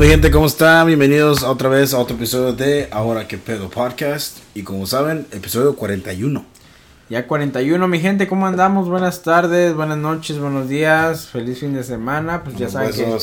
[0.00, 0.86] mi gente, ¿cómo están?
[0.86, 4.38] Bienvenidos otra vez a otro episodio de Ahora que pedo podcast.
[4.54, 6.42] Y como saben, episodio 41.
[7.10, 8.88] Ya 41, mi gente, ¿cómo andamos?
[8.88, 12.42] Buenas tardes, buenas noches, buenos días, feliz fin de semana.
[12.42, 13.18] Pues ya saben que,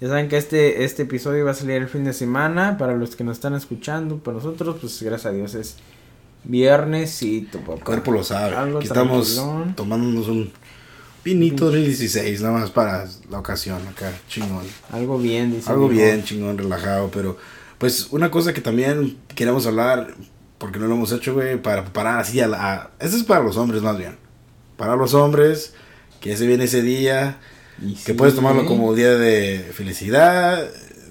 [0.00, 2.78] ya saben que este, este episodio va a salir el fin de semana.
[2.78, 5.78] Para los que nos están escuchando, para nosotros, pues gracias a Dios es
[6.44, 7.74] viernesito, papá.
[7.74, 8.54] El cuerpo lo sabe.
[8.54, 9.42] Algo Aquí estamos
[9.74, 10.52] tomándonos un
[11.24, 14.64] pinito 2016, nada más para la ocasión acá, chingón.
[14.92, 15.70] Algo bien, dice.
[15.70, 17.36] Algo bien, chingón, relajado, pero
[17.78, 20.14] pues una cosa que también queremos hablar,
[20.58, 22.72] porque no lo hemos hecho, güey, para preparar así a la...
[22.72, 24.16] a- Esto es para los hombres más bien.
[24.76, 25.72] Para los hombres,
[26.20, 27.38] que se viene ese día,
[27.82, 28.66] Y que sí, puedes tomarlo ¿eh?
[28.66, 30.62] como día de felicidad,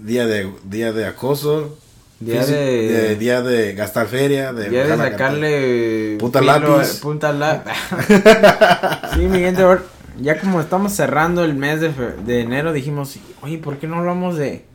[0.02, 1.78] día de, día de acoso,
[2.20, 7.00] Día físico- de- día de gastar feria, de, Ya de sacarle Punta lápiz.
[7.02, 7.72] Punta lápiz.
[9.14, 9.84] sí, mi gente, ahora,
[10.22, 14.38] ya como estamos cerrando el mes de, de enero, dijimos, oye, ¿por qué no hablamos
[14.38, 14.66] de,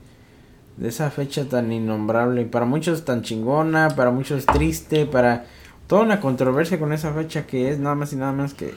[0.76, 2.44] de esa fecha tan innombrable?
[2.44, 5.46] Para muchos tan chingona, para muchos triste, para
[5.86, 8.74] toda una controversia con esa fecha que es nada más y nada menos que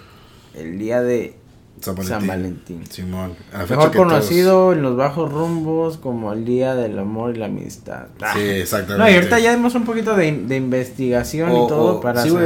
[0.53, 1.41] el día de
[1.82, 2.20] San Valentín.
[2.20, 2.84] San Valentín.
[2.90, 3.34] Simón.
[3.70, 8.06] Mejor conocido en los bajos rumbos como el día del amor y la amistad.
[8.18, 9.04] todos- Sí, exactamente.
[9.04, 12.22] No, y ahorita ya dimos un poquito de, de investigación O- y todo o- para
[12.24, 12.46] Sí, güey,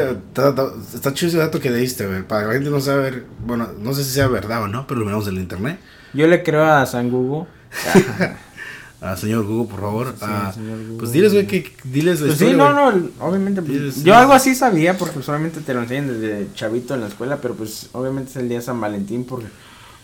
[0.93, 2.23] está chido ese dato que diste, güey.
[2.23, 4.99] Para que la gente no sabe, bueno, no sé si sea verdad o no, pero
[4.99, 5.79] lo miramos en el internet.
[6.13, 7.47] Yo le creo a San Google.
[9.01, 10.07] Ah, señor Google, por favor.
[10.17, 10.53] Sí, ah.
[10.97, 13.61] Pues diles, güey, que diles la Pues sí, no, no, obviamente.
[13.61, 14.03] pues, sí.
[14.03, 17.53] Yo algo así sabía porque obviamente te lo enseñan desde chavito en la escuela, pero
[17.55, 19.47] pues obviamente es el día de San Valentín porque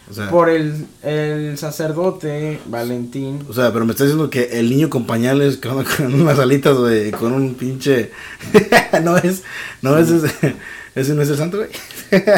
[0.09, 3.39] O sea, por el, el sacerdote Valentín.
[3.49, 6.77] o sea, pero me estás diciendo que el niño con pañales, con, con unas alitas,
[6.77, 8.11] güey, con un pinche...
[9.03, 9.43] no es,
[9.81, 10.55] no es ese,
[10.95, 11.69] ese no es el santo, güey.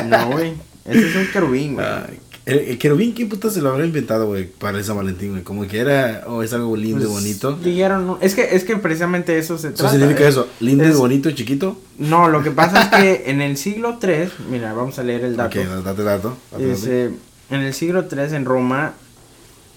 [0.08, 0.54] No, güey.
[0.86, 1.86] Ese es un querubín, güey.
[1.86, 2.08] Ah,
[2.46, 5.44] el, el querubín, ¿quién puta se lo habrá inventado, güey, para el San Valentín, güey?
[5.44, 7.54] Como que era, o es algo lindo y Pues, bonito.
[7.54, 9.92] Dijeron, es que es que precisamente eso se trata.
[9.92, 10.28] significa eh.
[10.30, 11.78] eso, lindo y es- bonito y chiquito.
[11.98, 15.36] No, lo que pasa es que en el siglo 3, mira, vamos a leer el
[15.38, 15.58] dato.
[15.60, 15.84] Ok, date dato.
[15.84, 16.38] date dato.
[16.60, 17.12] Ese,
[17.50, 18.94] en el siglo III en Roma,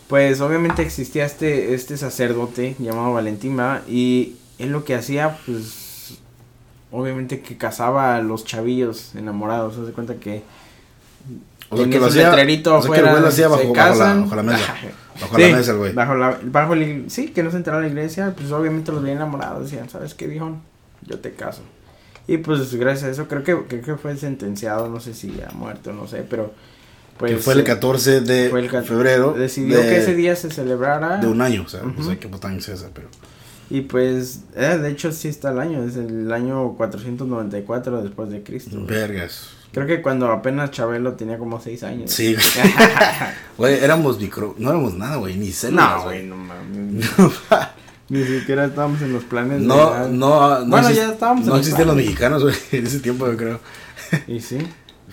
[0.09, 3.83] pues obviamente existía este, este sacerdote llamado Valentín, ¿verdad?
[3.89, 6.19] y él lo que hacía, pues,
[6.91, 10.43] obviamente que casaba a los chavillos enamorados, se cuenta que
[11.69, 13.99] O sea, que lo hacía, letrerito o sea, que el güey lo hacía bajo, bajo
[13.99, 14.75] la, bajo la mesa.
[15.21, 15.93] Bajo Sí, la mesa, el güey.
[15.93, 19.15] Bajo la, bajo ig- sí, que no se enterara la iglesia, pues obviamente los veía
[19.17, 20.61] enamorados, decían, ¿sabes qué, viejón?
[21.03, 21.63] Yo te caso.
[22.29, 25.53] Y pues gracias a eso creo que, creo que fue sentenciado, no sé si ha
[25.53, 26.53] muerto, no sé, pero
[27.19, 27.33] pues...
[27.33, 29.33] que fue el eh, 14 de el ca- febrero.
[29.33, 31.17] Decidió de, que ese día se celebrara.
[31.19, 32.03] De un año, o sea, no Ujú.
[32.11, 33.09] sé qué año es esa, pero.
[33.71, 38.43] Y pues, eh, de hecho sí está el año, es el año 494 después de
[38.43, 38.77] Cristo.
[38.87, 39.49] Vergas.
[39.77, 42.11] Creo que cuando apenas Chabelo tenía como 6 años.
[42.11, 42.47] Sí, güey.
[43.59, 44.55] Güey, éramos micro.
[44.59, 47.05] No éramos nada, güey, ni células, no, güey, no mames.
[48.09, 49.61] Ni siquiera estábamos en los planes.
[49.61, 50.09] de No, nada.
[50.09, 50.67] no, no.
[50.67, 52.11] Bueno, ya estábamos en No los existían los planes.
[52.11, 53.61] mexicanos, güey, en ese tiempo, yo creo.
[54.27, 54.59] Y sí,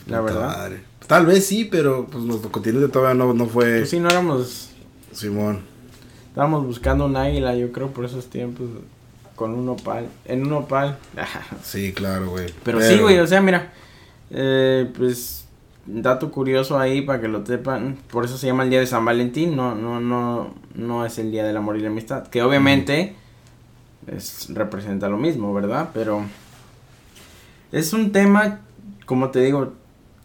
[0.07, 0.47] la verdad.
[0.57, 0.81] madre.
[1.07, 3.79] Tal vez sí, pero pues nuestro continente todavía no, no fue.
[3.79, 4.69] Pues sí, no éramos.
[5.11, 5.61] Simón.
[6.29, 8.67] Estábamos buscando un águila, yo creo, por esos tiempos.
[9.35, 10.07] Con un opal.
[10.25, 10.97] En un opal.
[11.63, 12.53] Sí, claro, güey.
[12.63, 13.73] Pero, sí, güey, o sea, mira,
[14.33, 15.47] eh, pues
[15.85, 19.05] dato curioso ahí para que lo sepan, por eso se llama el día de San
[19.05, 23.15] Valentín, no, no, no, no es el día del amor y la amistad, que obviamente
[24.07, 25.89] es, representa lo mismo, ¿verdad?
[25.93, 26.23] Pero
[27.71, 28.61] es un tema,
[29.05, 29.73] como te digo,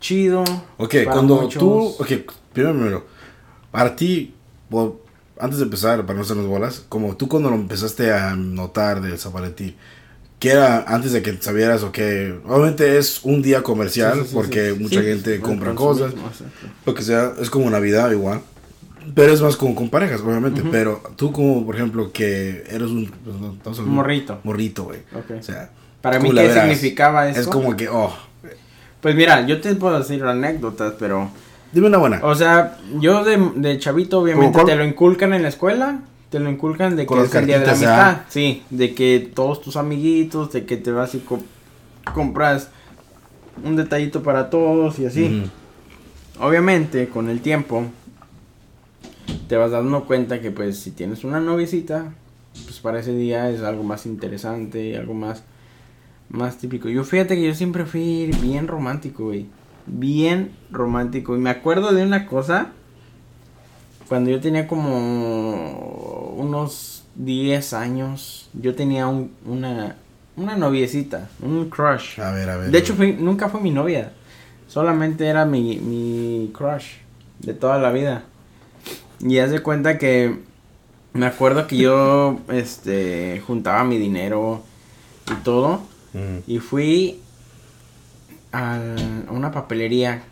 [0.01, 0.45] chido.
[0.77, 1.61] Ok, cuando muchos.
[1.61, 1.95] tú.
[1.99, 3.07] Ok, primero, primero.
[3.71, 4.35] Para ti,
[5.39, 9.17] antes de empezar, para no hacernos bolas, como tú cuando lo empezaste a notar de
[9.19, 9.77] San Valentín,
[10.39, 12.39] que era antes de que sabieras o que.
[12.47, 14.79] Obviamente es un día comercial, Sí, sí, sí, porque sí.
[14.83, 16.13] mucha Sí, gente compra cosas,
[16.87, 18.41] lo que sea, es como Navidad igual.
[19.15, 20.63] Pero es más como con parejas, obviamente.
[20.71, 23.07] Pero tú, como por ejemplo, que eres un.
[23.07, 24.39] pues, estamos hablando- Morrito.
[24.45, 25.01] Morrito, güey.
[25.15, 25.39] Ok.
[25.41, 25.71] O sea,
[26.03, 26.61] Para mí, ¿qué verás.
[26.61, 27.41] significaba eso?
[27.41, 28.15] es como que, oh,
[29.01, 31.31] Pues mira, yo te puedo decir anécdotas, pero...
[31.73, 32.21] dime una buena.
[32.23, 36.51] O sea, yo de, de chavito obviamente te lo inculcan en la escuela, te lo
[36.51, 38.25] inculcan de que Con es el día de la amistad, ¿ah?
[38.29, 41.43] sí, de que todos tus amiguitos, de que te vas y co-
[42.15, 42.71] compras
[43.65, 45.43] un detallito para todos y así.
[46.41, 47.85] Obviamente, con el tiempo
[49.49, 52.13] te vas dando cuenta que pues si tienes una noviecita,
[52.65, 55.43] pues para ese día es algo más interesante, algo más
[56.29, 56.89] más típico.
[56.91, 59.47] Yo fíjate que yo siempre fui bien romántico, güey.
[59.87, 61.35] Bien romántico.
[61.35, 62.73] Y me acuerdo de una cosa.
[64.09, 69.97] Cuando yo tenía como unos 10 años, yo tenía un- una,
[70.37, 72.21] una noviecita, un crush.
[72.21, 72.71] A ver, a ver.
[72.71, 74.13] De hecho, nunca fue mi novia.
[74.69, 76.87] Solamente era mi, mi crush
[77.41, 78.25] de toda la vida.
[79.21, 80.47] Y haz de cuenta que
[81.15, 84.63] Me acuerdo que yo, este, juntaba mi dinero
[85.31, 85.81] y todo.
[86.47, 87.21] Y fui
[88.53, 88.79] a
[89.31, 90.23] una papelería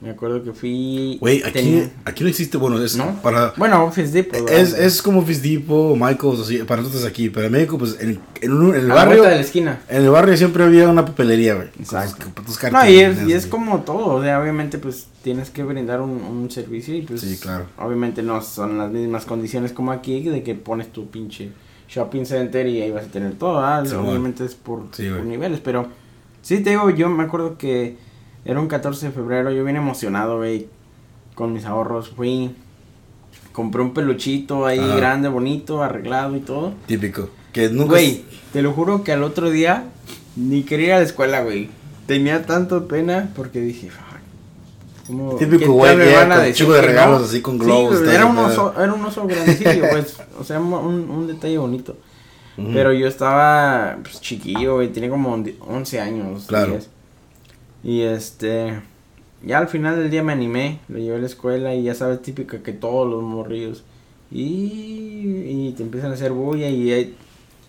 [0.00, 1.16] me acuerdo que fui.
[1.20, 2.56] Güey, aquí, aquí no existe.
[2.58, 3.20] Bueno, es ¿No?
[3.22, 3.52] para.
[3.56, 4.48] Bueno, Office Depot.
[4.50, 7.30] Es, es como Office Depot, Michaels, así, para nosotros aquí.
[7.30, 9.22] Pero en México, pues en, en, el a barrio.
[9.22, 9.80] La de la esquina.
[9.88, 11.68] En el barrio siempre había una papelería, güey.
[11.78, 12.26] Exacto.
[12.72, 14.16] no, y es, y es como todo.
[14.16, 17.22] O sea, obviamente, pues tienes que brindar un, un servicio y pues.
[17.22, 17.66] Sí, claro.
[17.78, 21.50] Obviamente no son las mismas condiciones como aquí, de que pones tu pinche
[21.88, 23.60] shopping center y ahí vas a tener todo.
[23.60, 23.82] ¿ah?
[23.82, 25.88] obviamente es por, por niveles, pero.
[26.42, 27.96] Sí, te digo, yo me acuerdo que
[28.46, 30.68] era un 14 de febrero, yo bien emocionado, güey,
[31.34, 32.10] con mis ahorros.
[32.10, 32.54] Fui,
[33.52, 36.72] compré un peluchito ahí grande, bonito, arreglado y todo.
[36.86, 37.28] Típico.
[37.52, 37.90] Que nunca...
[37.90, 39.84] Güey, te lo juro que al otro día
[40.36, 41.70] ni quería ir a la escuela, güey.
[42.06, 43.90] Tenía tanto pena porque dije,
[45.08, 47.98] como, Típico güey, con chico de regalos así con globos.
[47.98, 51.96] Sí, era, un oso, era un oso grandecillo, pues, o sea, un, un detalle bonito.
[52.56, 56.44] Pero yo estaba pues, chiquillo, güey, tenía como 11 años.
[56.46, 56.78] Claro.
[57.86, 58.80] Y este,
[59.44, 62.20] ya al final del día me animé, lo llevé a la escuela y ya sabes,
[62.20, 63.84] típica que todos los morrillos.
[64.28, 67.16] Y, y te empiezan a hacer bulla y hay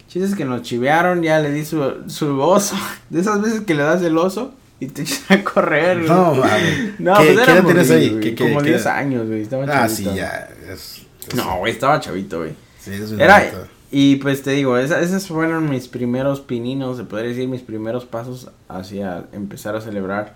[0.08, 2.76] chistes que nos chivearon, ya le di su, su oso,
[3.12, 5.98] de esas veces que le das el oso y te echan a correr.
[5.98, 6.96] No, mami.
[6.98, 8.20] No, ¿Qué, pues era tienes ahí?
[8.20, 9.84] ¿Qué, como 10 años, güey, estaba chavito.
[9.84, 10.50] Ah, sí, ya.
[10.68, 11.06] Es,
[11.36, 12.54] no, güey, estaba chavito, güey.
[12.80, 13.52] Sí, es Era,
[13.92, 18.50] y pues te digo, esos fueron mis primeros pininos, se podría decir, mis primeros pasos
[18.68, 20.36] hacia empezar a celebrar.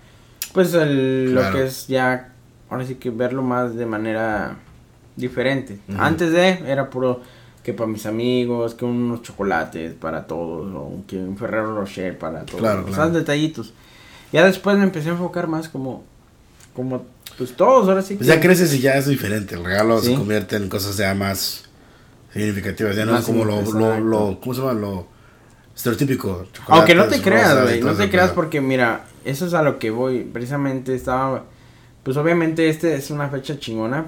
[0.54, 2.32] Pues el, lo que es ya,
[2.70, 4.56] ahora sí que verlo más de manera
[5.16, 5.78] diferente.
[5.98, 7.20] Antes de, era puro
[7.62, 12.44] que para mis amigos, que unos chocolates para todos, o que un Ferrero Rocher para
[12.44, 12.60] todos.
[12.60, 13.10] Claro, claro.
[13.10, 13.72] detallitos.
[14.32, 16.04] Ya después me empecé a enfocar más como,
[16.74, 17.04] como,
[17.36, 20.56] pues todos, ahora sí pues ya creces y ya es diferente, el regalo se convierte
[20.56, 21.64] en cosas ya más
[22.32, 24.74] significativas, ya no es como lo, lo, lo, ¿cómo se llama?
[24.74, 25.06] Lo
[25.74, 26.46] estereotípico.
[26.68, 29.90] Aunque no te creas, güey, no te creas porque mira, eso es a lo que
[29.90, 31.44] voy, precisamente estaba,
[32.02, 34.06] pues obviamente este es una fecha chingona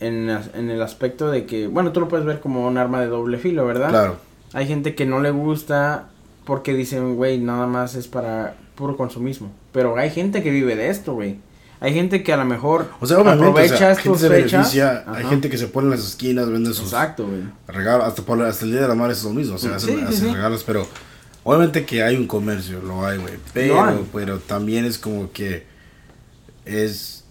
[0.00, 3.08] en, en el aspecto de que, bueno, tú lo puedes ver como un arma de
[3.08, 3.90] doble filo, ¿verdad?
[3.90, 4.16] Claro.
[4.52, 6.08] Hay gente que no le gusta
[6.44, 10.88] porque dicen, güey, nada más es para puro consumismo, pero hay gente que vive de
[10.88, 11.36] esto, güey.
[11.80, 14.74] Hay gente que a lo mejor o sea, aprovecha estos fechas.
[15.06, 17.42] Hay gente que se pone en las esquinas, vende sus Exacto, güey.
[17.68, 18.06] regalos.
[18.06, 19.54] Hasta, por, hasta el día de la madre es lo mismo.
[19.54, 20.86] O sea, hacen, regalos, pero
[21.44, 23.34] obviamente que hay un comercio, lo hay, güey.
[23.52, 25.66] Pero, pero también es como que
[26.64, 27.24] es.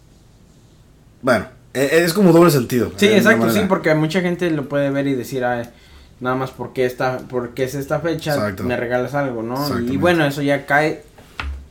[1.21, 2.91] Bueno, e, es, como doble sentido.
[2.95, 7.19] Sí, exacto, sí, porque mucha gente lo puede ver y decir, nada más porque, esta,
[7.29, 9.79] porque es esta fecha, me regalas algo, ¿no?
[9.79, 11.03] Y bueno, eso ya cae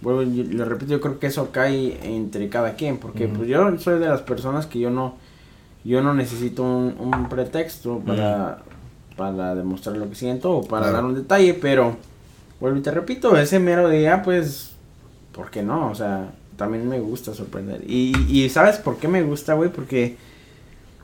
[0.00, 3.98] bueno, lo repito, yo creo que eso cae entre cada quien, porque pues yo soy
[3.98, 5.16] de las personas que yo no,
[5.84, 8.62] yo no necesito un, pretexto para,
[9.16, 11.96] para demostrar lo que siento o para dar un detalle, pero,
[12.60, 14.72] vuelvo y te repito, ese mero día, pues,
[15.32, 15.90] ¿por qué no?
[15.90, 17.82] O sea, también me gusta sorprender.
[17.86, 19.70] Y, y ¿sabes por qué me gusta, güey?
[19.70, 20.16] Porque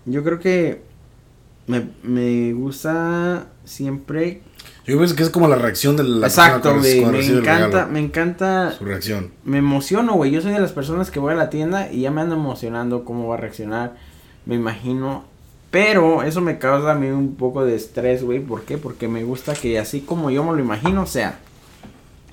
[0.05, 0.83] yo creo que
[1.67, 4.43] me, me gusta siempre
[4.87, 7.05] yo pienso que es como la reacción de la Exacto, güey.
[7.05, 8.73] Me encanta, me encanta.
[8.73, 9.31] Su reacción.
[9.45, 10.33] Me emociono, güey.
[10.33, 13.05] Yo soy de las personas que voy a la tienda y ya me ando emocionando
[13.05, 13.95] cómo va a reaccionar.
[14.45, 15.25] Me imagino.
[15.71, 18.41] Pero eso me causa a mí un poco de estrés, güey.
[18.41, 18.77] ¿Por qué?
[18.77, 21.39] Porque me gusta que así como yo me lo imagino, sea.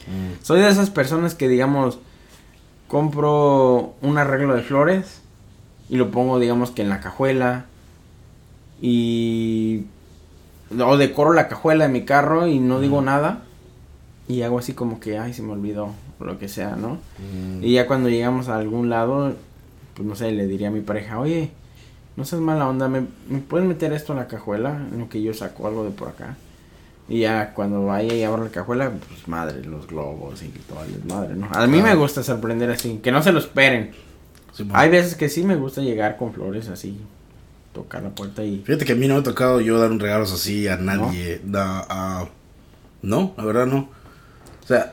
[0.07, 0.43] Mm.
[0.43, 1.99] Soy de esas personas que, digamos,
[2.87, 5.21] compro un arreglo de flores
[5.87, 7.67] y lo pongo, digamos, que en la cajuela.
[8.81, 9.85] Y
[10.77, 13.43] o decoro la cajuela de mi carro y no digo nada.
[14.27, 16.99] Y hago así como que, ay, se me olvidó, o lo que sea, ¿no?
[17.17, 17.63] Mm.
[17.63, 19.33] Y ya cuando llegamos a algún lado,
[19.95, 21.49] pues no sé, le diría a mi pareja, oye,
[22.15, 24.85] no seas mala onda, ¿me, ¿me puedes meter esto en la cajuela?
[24.91, 26.37] En lo que yo saco algo de por acá.
[27.07, 31.03] Y ya cuando vaya y abra la cajuela, pues madre, los globos y todo el
[31.05, 31.47] madre, ¿no?
[31.51, 33.91] A mí me gusta sorprender así, que no se lo esperen.
[34.73, 36.99] Hay veces que sí me gusta llegar con flores así,
[37.83, 38.61] tocar la puerta y...
[38.65, 41.41] Fíjate que a mí no me ha tocado yo dar un regalo así a nadie.
[41.45, 42.29] ¿No?
[43.01, 43.89] no, la verdad no.
[44.63, 44.91] O sea,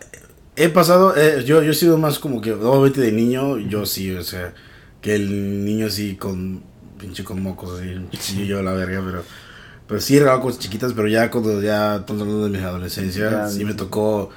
[0.55, 4.13] he pasado, eh, yo, yo he sido más como que, obviamente de niño, yo sí,
[4.13, 4.55] o sea,
[5.01, 6.63] que el niño así con,
[6.99, 7.81] pinche con mocos
[8.13, 9.25] así, yo la verga, pero...
[9.89, 13.65] Pero sí regalado cosas chiquitas, pero ya cuando ya estamos hablando de mi adolescencia, sí
[13.65, 14.31] me tocó...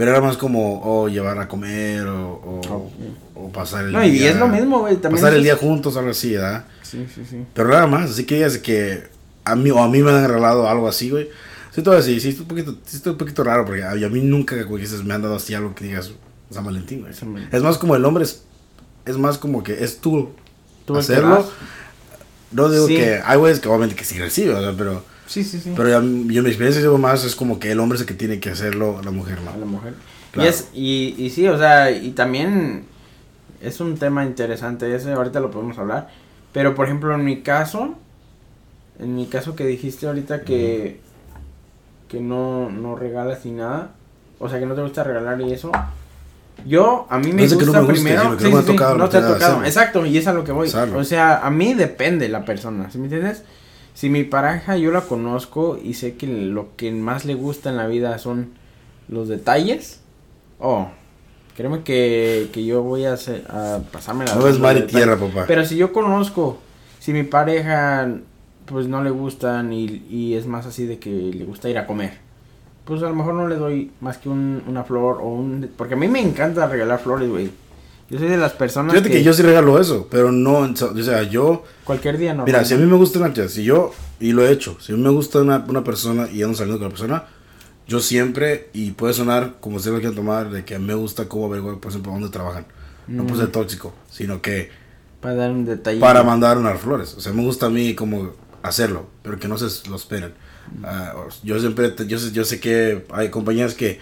[0.00, 2.90] Pero era más como, llevar a comer, o,
[3.34, 3.98] o, pasar el día.
[3.98, 4.96] No, y es lo mismo, güey.
[4.96, 6.64] Pasar el día juntos, algo así, ¿verdad?
[6.80, 7.44] Sí, sí, sí.
[7.52, 9.02] Pero nada más, así que digas que
[9.44, 11.28] a mí o a mí me han regalado algo así, güey.
[11.70, 14.22] Sí, todo así, sí, es un poquito, sí, es un poquito raro porque a, mí
[14.22, 16.12] nunca, güey, me han dado así algo que digas
[16.50, 17.12] San Valentín, güey.
[17.52, 18.44] Es más como el hombre, es,
[19.04, 20.30] es más como que es tú,
[20.86, 21.46] ¿Tú hacerlo.
[22.52, 25.04] No digo que hay güeyes que obviamente que sí reciben, o sea, pero...
[25.30, 25.72] Sí, sí, sí.
[25.76, 26.02] Pero ya, yo
[26.42, 29.00] mi experiencia llevo más es como que el hombre es el que tiene que hacerlo,
[29.04, 29.58] la mujer A no.
[29.60, 29.94] la mujer.
[30.32, 30.44] Claro.
[30.44, 32.82] Y, es, y, y sí, o sea, y también
[33.60, 36.08] es un tema interesante ese, ahorita lo podemos hablar.
[36.52, 37.94] Pero, por ejemplo, en mi caso,
[38.98, 40.98] en mi caso que dijiste ahorita que,
[42.08, 43.92] que no, no regalas ni nada,
[44.40, 45.70] o sea, que no te gusta regalar y eso.
[46.66, 48.30] Yo, a mí me No de que no gusta me primero.
[48.96, 49.64] no te ha tocado.
[49.64, 50.68] Exacto, y es a lo que voy.
[50.96, 53.44] O sea, a mí depende la persona, ¿sí me entiendes?
[54.00, 57.76] Si mi pareja yo la conozco y sé que lo que más le gusta en
[57.76, 58.48] la vida son
[59.08, 60.00] los detalles,
[60.58, 60.88] oh,
[61.54, 65.18] créeme que, que yo voy a, hacer, a pasarme la No es mar y tierra,
[65.18, 65.44] papá.
[65.46, 66.60] Pero si yo conozco,
[66.98, 68.08] si mi pareja
[68.64, 71.86] pues no le gustan y, y es más así de que le gusta ir a
[71.86, 72.12] comer,
[72.86, 75.68] pues a lo mejor no le doy más que un, una flor o un...
[75.76, 77.50] Porque a mí me encanta regalar flores, güey.
[78.10, 81.22] Yo soy de las personas Fíjate que, yo sí regalo eso, pero no, o sea,
[81.22, 82.44] yo, Cualquier día no.
[82.44, 84.96] mira, si a mí me gusta una, si yo, y lo he hecho, si a
[84.96, 87.24] mí me gusta una, una persona y ando saliendo con la persona,
[87.86, 91.46] yo siempre, y puede sonar como ustedes lo quieran tomar, de que me gusta cómo
[91.46, 92.66] averiguar, por ejemplo, dónde trabajan.
[93.06, 93.40] No por Mm.
[93.40, 94.70] ser tóxico, sino que
[95.20, 96.00] Para dar un detalle.
[96.00, 97.14] para mandar unas flores.
[97.16, 100.32] O sea, me gusta a mí como hacerlo, pero que no se lo esperen.
[100.84, 103.98] Ah, yo siempre, yo, sé- yo sé que hay compañías que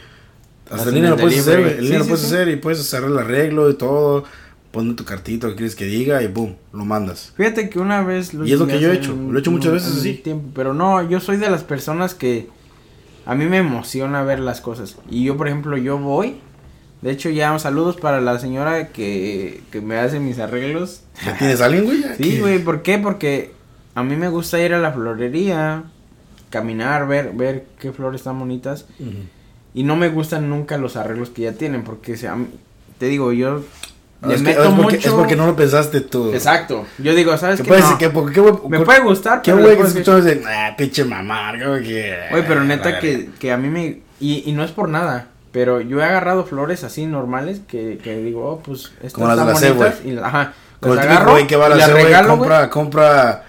[0.71, 3.05] hasta en línea el lo puedes hacer, en línea lo puedes hacer y puedes hacer
[3.05, 4.25] el arreglo y todo,
[4.71, 7.33] poner tu cartito que quieres que diga y boom, lo mandas.
[7.37, 9.73] Fíjate que una vez Y es lo que yo he hecho, lo he hecho muchas
[9.73, 10.15] veces así.
[10.15, 12.49] tiempo, pero no, yo soy de las personas que
[13.27, 14.97] a mí me emociona ver las cosas.
[15.11, 16.41] Y yo, por ejemplo, yo voy.
[17.03, 21.03] De hecho, ya saludos para la señora que, que me hace mis arreglos.
[21.25, 22.03] ¿Ya tienes alguien, güey?
[22.17, 22.99] Sí, güey, ¿por qué?
[22.99, 23.53] Porque
[23.95, 25.85] a mí me gusta ir a la florería,
[26.51, 28.87] caminar, ver, ver qué flores están bonitas.
[28.99, 29.11] Ujú.
[29.79, 32.49] Y no me gustan nunca los arreglos que ya tienen, porque se, mí-
[32.99, 33.63] te digo, yo
[34.21, 35.09] Ah, le es, que- porque, mucho.
[35.09, 36.33] es porque no lo pensaste tú.
[36.33, 36.85] Exacto.
[36.99, 37.99] Yo digo, ¿sabes ¿Qué No?
[37.99, 41.05] ¿Qué, porque, me puede gustar, ¿Qué pero güey que escuchó dice, ah, pinche
[41.69, 42.17] güey, que...
[42.33, 43.01] Oye, pero neta verga"?
[43.01, 44.01] que, que a mí me...
[44.19, 48.17] Y, y no es por nada, pero yo he agarrado flores así normales que, que
[48.17, 50.01] digo, oh, pues estas Como las de la bonitas.
[50.05, 52.71] Y, ajá, Como las el agarro güey que va a y la C, regalo, compra,
[52.71, 53.45] compra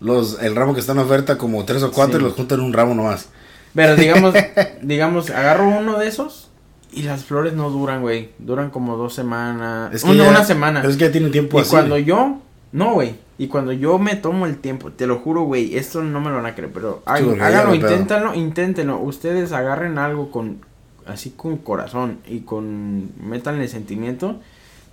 [0.00, 2.24] los, el ramo que está en oferta como tres o cuatro Sí.
[2.24, 3.28] y los junta en un ramo nomás.
[3.74, 4.34] Pero digamos,
[4.82, 6.50] digamos, agarro uno de esos
[6.92, 8.30] y las flores no duran, güey.
[8.38, 9.92] Duran como dos semanas.
[9.94, 10.80] Es que una, ya- una semana.
[10.80, 11.70] pero es que ya tiene tiempo y así.
[11.70, 12.38] cuando yo...
[12.72, 13.14] No, güey.
[13.38, 16.36] Y cuando yo me tomo el tiempo, te lo juro, güey, esto no me lo
[16.36, 18.34] van a creer, pero háganlo, hay pedo.
[18.34, 18.98] inténtenlo.
[18.98, 20.58] Ustedes agarren algo con,
[21.06, 24.40] así con corazón y con, métanle sentimiento.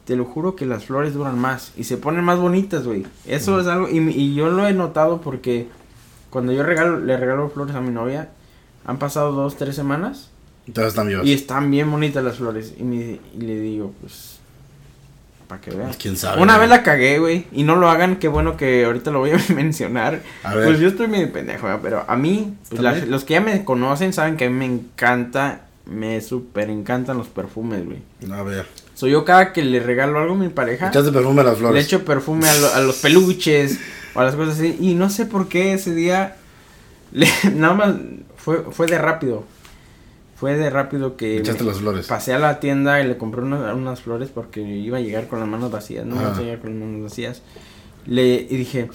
[0.05, 3.05] Te lo juro que las flores duran más y se ponen más bonitas, güey.
[3.27, 5.67] Eso es algo, y, y yo lo he notado porque
[6.31, 8.29] cuando yo regalo, le regalo flores a mi novia,
[8.85, 10.29] han pasado dos, tres semanas
[10.67, 11.25] Entonces están vivos.
[11.25, 12.73] y están bien bonitas las flores.
[12.79, 14.39] Y, me- y le digo, pues,
[15.47, 15.91] para que vean.
[15.99, 16.41] ¿Quién sabe?
[16.41, 16.61] Una güey?
[16.61, 19.37] vez la cagué, güey, y no lo hagan, qué bueno que ahorita lo voy a
[19.53, 20.21] mencionar.
[20.43, 20.65] A ver.
[20.67, 21.79] Pues yo estoy medio pendejo, ¿verdad?
[21.83, 24.65] pero a mí, pues las- los que ya me conocen saben que a mí me
[24.65, 27.99] encanta, me súper encantan los perfumes, güey.
[28.31, 28.65] A ver.
[28.93, 31.75] Soy yo cada que le regalo algo a mi pareja, Echaste perfume a las flores.
[31.75, 33.79] le echo perfume a, lo- a los peluches
[34.13, 36.35] o a las cosas así, y no sé por qué ese día,
[37.11, 37.95] le- nada más,
[38.43, 39.43] fue, fue de rápido.
[40.35, 41.37] Fue de rápido que...
[41.37, 42.07] Echaste me- las flores.
[42.07, 45.39] Pasé a la tienda y le compré unas, unas flores porque iba a llegar con
[45.39, 46.23] las manos vacías, no Ajá.
[46.29, 47.41] iba a llegar con las manos vacías.
[48.07, 48.89] Le, y dije,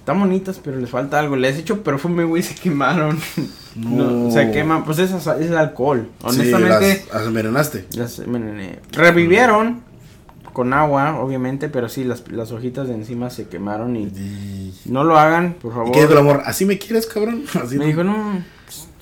[0.00, 1.36] están bonitas, pero les falta algo.
[1.36, 3.18] Les he hecho perfume, güey, se quemaron.
[3.76, 6.08] No, se queman, pues es, es alcohol.
[6.24, 7.86] Honestamente, Sí, las, las envenenaste.
[7.94, 8.80] las envenené.
[8.90, 9.82] revivieron
[10.52, 14.74] con agua, obviamente, pero sí, las, las hojitas de encima se quemaron y Y...
[14.86, 15.92] no lo hagan, por ¿Y favor.
[15.92, 16.42] qué dijo el amor?
[16.44, 17.44] ¿Así me quieres, cabrón?
[17.62, 17.86] Así Me no.
[17.86, 18.42] dijo, no,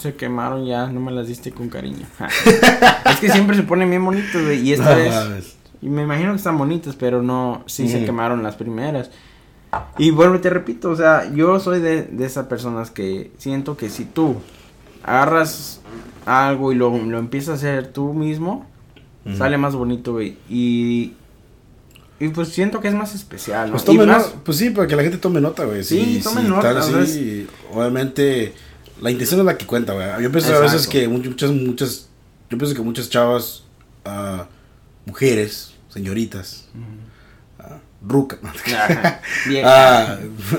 [0.07, 2.07] se quemaron ya, no me las diste con cariño.
[3.11, 5.57] es que siempre se ponen bien bonitos, güey, y esta No vez...
[5.83, 9.11] Y me imagino que están bonitas, pero no, sí se quemaron las primeras.
[9.99, 13.77] Y vuelvo y te repito, o sea, yo soy de, de esas personas que siento
[13.77, 14.37] que si tú
[15.03, 15.81] agarras
[16.25, 18.67] algo y lo, lo empiezas a hacer tú mismo,
[19.37, 20.37] sale más bonito, güey.
[20.49, 21.13] Y,
[22.19, 23.73] y pues siento que es más especial, ¿no?
[23.73, 25.85] Pues, Y tome más- pues sí, para que la gente tome nota, güey.
[25.85, 28.55] Sí, tomen nota, tal, sí, obviamente,
[29.01, 30.07] la intención es la que cuenta, güey.
[30.23, 32.09] Yo pienso a veces que muchas, muchas,
[32.51, 33.65] yo pienso que muchas chavas,
[34.05, 34.47] ah,
[35.05, 36.69] mujeres, señoritas,
[37.59, 37.81] Ajá,
[39.49, 39.65] bien.
[39.67, 40.19] ah,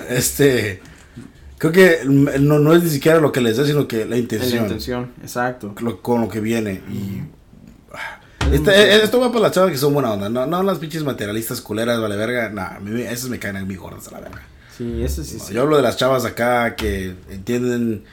[0.09, 0.81] este,
[1.57, 4.57] creo que no, no es ni siquiera lo que les da, sino que la intención,
[4.57, 5.73] la intención, exacto.
[5.79, 7.21] lo- con lo que viene y...
[7.93, 10.45] ah, Es Este- mucho- eh, esto va para las chavas que son buena onda, no,
[10.45, 13.65] no las pinches materialistas culeras, vale verga, nah, a mí me- esas me caen a
[13.65, 14.41] mí gordas a la verga.
[14.77, 15.53] Sí, eso sí, sí.
[15.55, 18.03] Yo hablo de las chavas acá que entienden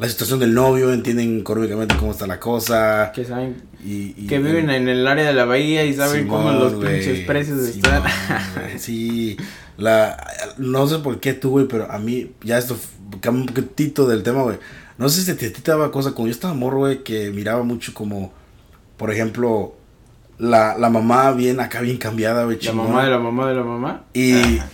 [0.00, 3.12] la situación del novio, entienden económicamente cómo está la cosa.
[3.14, 6.50] Que saben Y, y- que viven en el área de la bahía y saben cómo
[6.52, 8.78] los pinches precios Simón, están.
[8.78, 9.36] Sí,
[9.76, 10.16] La,
[10.58, 12.76] no sé por qué tú, güey, pero a mí, ya esto
[13.20, 14.58] cambia un poquitito del tema, güey.
[14.98, 17.62] No sé si a ti te daba cosa, como yo estaba morro, güey, que miraba
[17.62, 18.32] mucho como,
[18.96, 19.74] por ejemplo,
[20.38, 23.62] la, la mamá bien acá, bien cambiada, güey, La mamá de la mamá de la
[23.64, 24.04] mamá.
[24.14, 24.66] Y, Ah,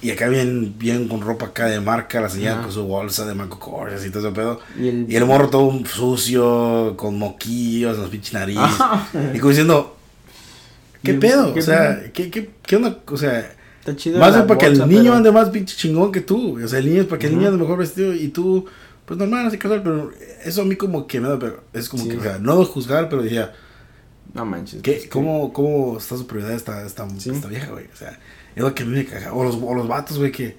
[0.00, 2.62] y acá bien, bien con ropa acá de marca, la señora Ajá.
[2.62, 4.60] con su bolsa de Marco Kors y todo ese pedo.
[4.78, 8.62] y el, Y el morro todo sucio, con moquillos en las pinches narices.
[8.78, 9.96] Ah, Y como diciendo,
[11.02, 11.52] ¿qué ¿Qué- pedo?
[11.54, 12.98] qué o sea, ¿qué, qué, qué onda?
[13.06, 14.18] O sea, está chido.
[14.20, 16.62] más bien para que el bolsa, niño pero- ande más pinche chingón que tú.
[16.62, 17.40] O sea, el niño es para que el Ujú.
[17.40, 18.66] niño ande mejor vestido y tú,
[19.04, 19.82] pues normal, así casual.
[19.82, 20.12] Pero
[20.44, 22.10] eso a mí como que me da, pero es como Sí.
[22.10, 23.52] que, o sea, no juzgar, pero decía,
[24.34, 24.82] No manches.
[24.82, 27.30] ¿qué, pues, cómo, ¿cómo está su prioridad esta, esta, Sí.
[27.30, 27.86] esta vieja, güey?
[27.92, 28.18] O sea,
[28.58, 29.32] es lo que a mí me caga.
[29.32, 30.56] O los, o los vatos, güey, que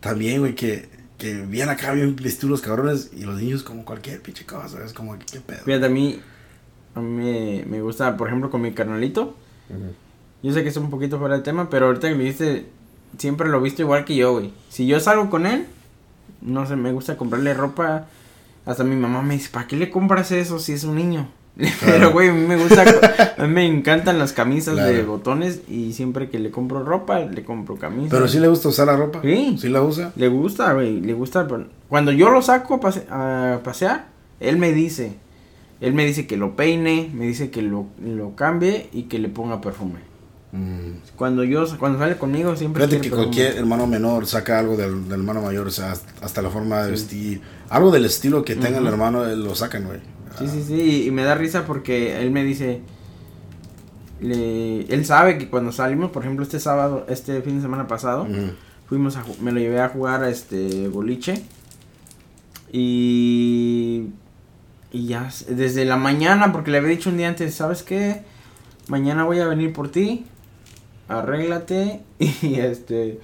[0.00, 0.88] también, güey, que,
[1.18, 4.84] que bien acá, bien vestidos los cabrones y los niños como cualquier pinche cosa.
[4.84, 5.64] Es como, ¿qué pedo?
[5.64, 6.20] Fíjate, a mí,
[6.94, 9.36] a mí me, gusta, por ejemplo, con mi carnalito.
[10.42, 12.66] Yo sé que es un poquito fuera del tema, pero ahorita que me dijiste,
[13.18, 14.52] siempre lo he visto igual que yo, güey.
[14.68, 15.66] Si yo salgo con él,
[16.40, 18.06] no sé, me gusta comprarle ropa.
[18.64, 21.28] Hasta mi mamá me dice, ¿para qué le compras eso si es un niño?
[21.84, 22.84] Pero, güey, a mí me gusta,
[23.36, 27.44] a mí me encantan las camisas de botones y siempre que le compro ropa, le
[27.44, 28.10] compro camisas.
[28.10, 29.20] Pero sí le gusta usar la ropa.
[29.22, 29.56] Sí.
[29.60, 30.12] Sí la usa.
[30.16, 31.46] Le gusta, güey, le gusta.
[31.88, 34.06] Cuando yo lo saco a, pase- a pasear,
[34.40, 35.14] él me dice,
[35.80, 39.28] él me dice que lo peine, me dice que lo, lo cambie y que le
[39.28, 40.00] ponga perfume.
[40.52, 41.14] Mm.
[41.14, 43.26] Cuando yo, cuando sale conmigo siempre Fíjate que perfume.
[43.26, 46.90] cualquier hermano menor saca algo del, del hermano mayor, o sea, hasta la forma de
[46.90, 50.00] vestir, algo del estilo que tenga el hermano, lo sacan, güey.
[50.40, 52.80] Sí, sí, sí, y, me da risa porque él me dice,
[54.20, 58.26] le, él sabe que cuando salimos, por ejemplo, este sábado, este fin de semana pasado,
[58.86, 61.44] fuimos a, me lo llevé a jugar a este boliche
[62.72, 64.08] y
[64.92, 68.22] y ya desde la mañana porque le había dicho un día antes sabes qué
[68.88, 70.24] mañana voy a venir por ti
[71.08, 73.20] arréglate y este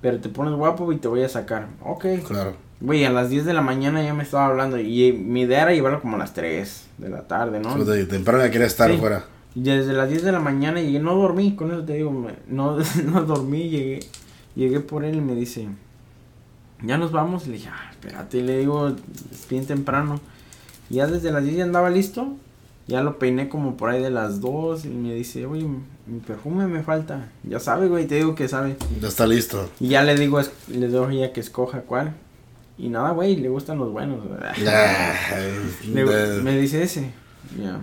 [0.00, 1.68] pero te pones guapo y te voy a sacar.
[1.82, 2.06] Ok.
[2.26, 2.54] Claro.
[2.80, 5.72] Güey a las 10 de la mañana ya me estaba hablando y mi idea era
[5.74, 8.90] llevarlo como a las 3 de la tarde no So, de temprano ya quería estar
[8.90, 8.96] Sí.
[8.96, 9.24] afuera.
[9.54, 12.12] y desde las 10 de la mañana llegué, no dormí, con eso te digo,
[12.48, 12.76] no,
[13.12, 14.00] no dormí, llegué,
[14.54, 15.66] llegué por él y me dice,
[16.84, 18.88] ya nos vamos, le dije, ah, espérate, y le digo,
[19.32, 20.20] es bien temprano,
[20.90, 22.36] y ya desde las 10 ya andaba listo,
[22.86, 25.66] ya lo peiné como por ahí de las 2, y me dice, oye,
[26.06, 29.68] mi perfume me falta, ya sabe, güey, te digo que sabe, Ya está listo.
[29.80, 32.14] y ya le digo, le doy ya que escoja cuál,
[32.78, 34.20] y nada, güey, le gustan los buenos,
[35.92, 37.10] Le- de- me dice ese.
[37.60, 37.80] Ya.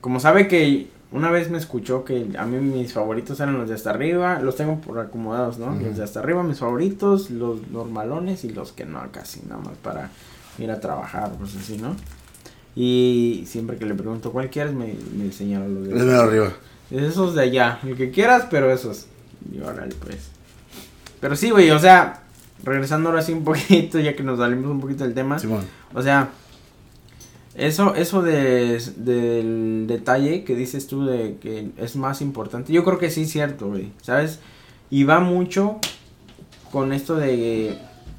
[0.00, 3.74] Como sabe que una vez me escuchó que a mí mis favoritos eran los de
[3.74, 5.74] hasta arriba, los tengo por acomodados, ¿no?
[5.74, 9.76] Los de hasta arriba, mis favoritos, los normalones y los que no, casi nada más
[9.82, 10.10] para
[10.58, 11.94] ir a trabajar, pues así, ¿no?
[12.76, 16.52] Y siempre que le pregunto cuál quieres, me, me señala los de medio arriba.
[16.90, 19.06] esos de allá, el que quieras, pero esos.
[19.52, 20.30] Y órale, pues.
[21.20, 22.22] Pero sí, güey, o sea,
[22.62, 25.36] regresando ahora sí un poquito, ya que nos salimos un poquito del tema.
[25.94, 26.30] O sea,
[27.54, 32.98] eso, eso de, del detalle que dices tú de que es más importante, yo creo
[32.98, 34.40] que sí es cierto, güey, ¿sabes?
[34.90, 35.78] Y va mucho
[36.70, 37.76] con esto de,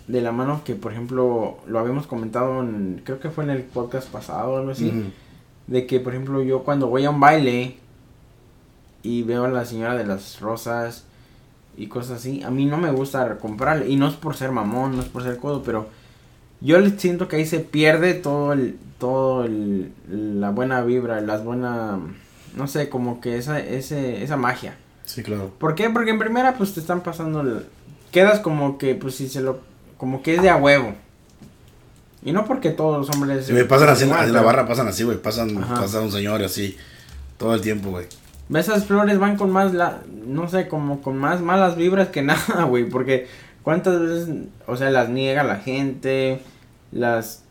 [0.07, 3.63] de la mano que, por ejemplo, lo habíamos comentado en, creo que fue en el
[3.63, 4.91] podcast pasado o algo así,
[5.67, 7.77] de que, por ejemplo, yo cuando voy a un baile
[9.03, 11.05] y veo a la señora de las rosas
[11.79, 13.87] y cosas así, a mí no me gusta comprarle.
[13.89, 15.89] Y no es por ser mamón, no es por ser codo, pero
[16.61, 21.97] yo siento que ahí se pierde todo el, todo el, la buena vibra, las buenas,
[22.55, 24.75] no sé, como que esa, ese, esa magia.
[25.05, 25.51] Sí, claro.
[25.57, 25.89] ¿Por qué?
[25.89, 27.65] Porque en primera, pues te están pasando, el-
[28.11, 29.59] quedas como que, pues si se lo,
[29.97, 30.93] como que es de a huevo.
[32.23, 33.45] Y no porque todos los hombres...
[33.45, 35.17] Si me pasan así en la- igual, en la pero- barra, pasan así, güey.
[35.21, 35.75] Pasan, Ajá.
[35.75, 36.75] pasa un señor así.
[37.37, 38.05] Todo el tiempo, güey.
[38.53, 42.63] Esas flores van con más, la, no sé, como con más malas vibras que nada,
[42.63, 43.27] güey, porque
[43.63, 44.29] cuántas veces,
[44.67, 46.39] o sea, las niega la gente,
[46.91, 47.43] las,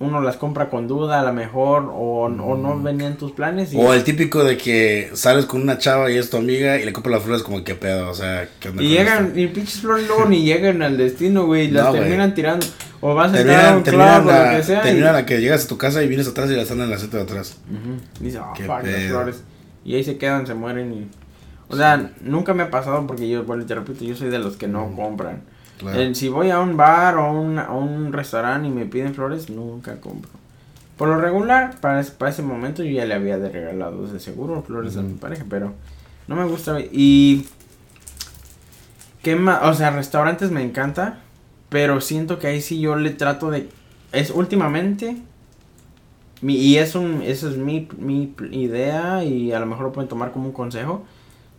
[0.00, 3.72] uno las compra con duda a lo mejor, o, o no venían tus planes.
[3.72, 6.84] Y, O el típico de que sales con una chava y es tu amiga y
[6.84, 9.38] le compras las flores como que pedo, o sea, ¿qué onda y llegan, esto?
[9.40, 12.66] y pinches flores luego ni llegan al destino, güey, las No, terminan tirando,
[13.02, 14.92] o vas a entrar a Terminan, un terminan, club o lo a, que sea.
[14.92, 16.92] y- a que llegas a tu casa y vienes atrás y las están en el
[16.94, 17.58] asiento de atrás.
[17.70, 18.00] Ujú.
[18.24, 19.08] Dice, ah, Qué fuck, las pedo.
[19.10, 19.42] flores.
[19.84, 21.08] Y ahí se quedan, se mueren y...
[21.68, 24.56] O sea, nunca me ha pasado porque yo, bueno, te repito, yo soy de los
[24.56, 25.42] que no compran.
[25.78, 25.98] Claro.
[26.00, 29.48] El- si voy a un bar o un, a un restaurante y me piden flores,
[29.50, 30.30] nunca compro.
[30.96, 34.20] Por lo regular, para, ese- para ese momento yo ya le había de regalado de
[34.20, 35.72] seguro flores a mi pareja, pero
[36.28, 36.78] no me gusta.
[36.80, 37.46] Y...
[39.22, 39.60] ¿Qué más?
[39.64, 41.18] O sea, restaurantes me encanta,
[41.68, 43.68] pero siento que ahí sí yo le trato de...
[44.12, 45.16] Es últimamente...
[46.42, 50.08] Mi, y es un, eso es mi, mi idea y a lo mejor lo pueden
[50.08, 51.04] tomar como un consejo.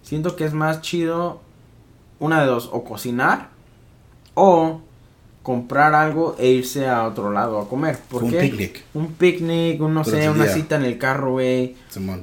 [0.02, 1.42] Siento que es más chido
[2.20, 3.50] una de dos, o cocinar
[4.34, 4.82] o
[5.44, 7.98] comprar algo e irse a otro lado a comer.
[8.10, 8.40] ¿Por Un qué?
[8.40, 8.84] picnic.
[8.94, 10.54] Un picnic, un, no sé, una día.
[10.54, 11.76] cita en el carro, güey,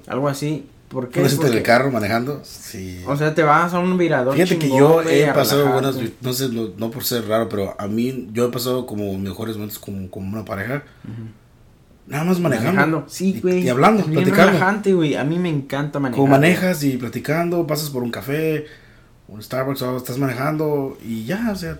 [0.06, 0.66] algo así.
[0.88, 1.20] ¿Por qué?
[1.20, 2.40] ¿Una cita en el carro manejando?
[2.44, 3.02] Sí.
[3.06, 6.48] O sea, te vas a un virador Fíjate que yo he pasado buenas, no sé,
[6.48, 10.10] no, no por ser raro, pero a mí, yo he pasado como mejores momentos como,
[10.10, 10.84] como una pareja.
[12.08, 12.72] Nada más manejando.
[12.72, 13.04] Manejando.
[13.08, 13.62] Sí, Y- güey.
[13.64, 14.52] Y, hablando, Es bien platicando.
[14.52, 15.14] relajante, güey.
[15.14, 16.18] A mí me encanta manejar.
[16.20, 18.64] Como manejas y platicando, pasas por un café,
[19.28, 21.78] un Starbucks, o estás manejando y ya, o sea.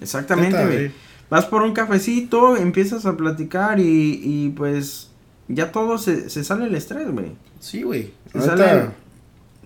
[0.00, 0.90] Exactamente, güey.
[1.30, 5.10] Vas por un cafecito, empiezas a platicar y, y pues
[5.48, 7.32] ya todo se, se sale el estrés, güey.
[7.60, 8.12] Sí, güey.
[8.32, 8.86] Se sale,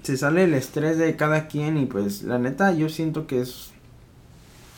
[0.03, 3.71] se sale el estrés de cada quien y pues la neta yo siento que es,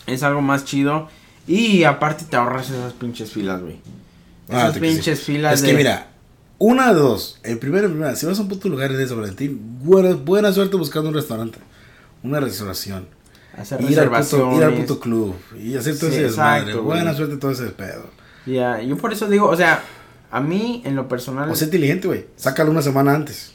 [0.07, 1.09] es algo más chido.
[1.47, 3.79] Y aparte te ahorras esas pinches filas, güey.
[4.51, 4.87] Ah, Esas que sí.
[4.95, 5.69] pinches filas Es de...
[5.69, 6.09] que mira,
[6.59, 7.41] una de dos.
[7.43, 10.53] En primera, en primera, si vas a un puto lugar de San Valentín, buena, buena
[10.53, 11.59] suerte buscando un restaurante,
[12.23, 13.07] una restauración.
[13.57, 14.59] Hacer Ir al, puto, reservaciones.
[14.59, 16.61] ir al puto club y hacer todo Sí, ese desmadre.
[16.63, 16.97] exacto, güey.
[16.99, 18.11] Buena suerte todo ese pedo.
[18.47, 19.83] Ya, yo por eso digo, o sea,
[20.33, 21.49] a mí en lo personal...
[21.51, 22.27] O sea inteligente, güey.
[22.37, 23.53] Sácalo una semana antes.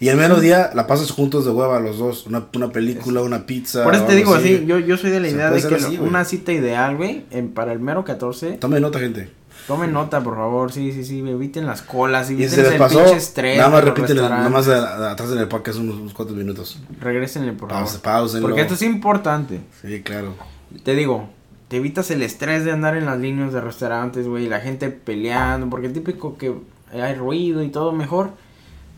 [0.00, 2.26] Y el mero día la pasas juntos de hueva los dos.
[2.26, 3.82] Una, una película, una pizza.
[3.84, 4.64] por eso te digo, así.
[4.66, 7.80] yo, yo soy de la idea de que así, una cita ideal, güey, para el
[7.80, 9.30] mero 14, Tome nota, gente.
[9.66, 12.72] Tomen nota, por favor, sí, sí, sí, eviten las colas, Y eviten si se les
[12.72, 13.56] el pasó, pinche estrés.
[13.58, 16.80] nada más repítele, nada más atrás en el podcast unos, unos cuantos minutos.
[17.00, 17.84] Regrésenle, por favor.
[17.84, 18.46] Pausa, pausenlo.
[18.46, 19.60] Porque esto es importante.
[19.82, 20.34] Sí, claro.
[20.82, 21.28] Te digo,
[21.68, 25.68] te evitas el estrés de andar en las líneas de restaurantes, güey, la gente peleando,
[25.70, 26.54] porque típico que
[26.92, 28.30] hay ruido y todo mejor.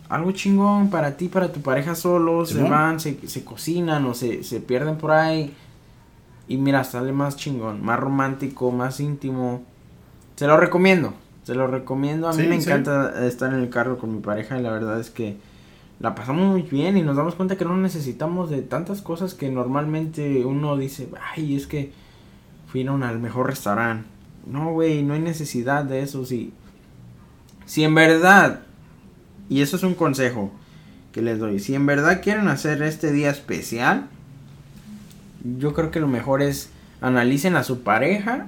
[0.08, 4.44] Algo chingón para ti, para tu pareja solo, se van, se, se cocinan o se,
[4.44, 5.52] se pierden por ahí.
[6.48, 9.64] Y mira, sale más chingón, más romántico, más íntimo.
[10.36, 12.28] Se lo recomiendo, se lo recomiendo.
[12.28, 12.68] A mí Sí, me sí.
[12.68, 15.36] encanta estar en el carro con mi pareja y la verdad es que
[15.98, 19.48] la pasamos muy bien y nos damos cuenta que no necesitamos de tantas cosas que
[19.50, 21.90] normalmente uno dice, ay, es que
[22.70, 24.06] fueron al mejor restaurante.
[24.46, 26.24] No, güey, no hay necesidad de eso.
[26.26, 26.52] Si,
[27.64, 28.60] si en verdad,
[29.48, 30.52] y eso es un consejo
[31.12, 34.06] que les doy, si en verdad quieren hacer este día especial,
[35.58, 36.70] yo creo que lo mejor es
[37.00, 38.46] analicen a su pareja,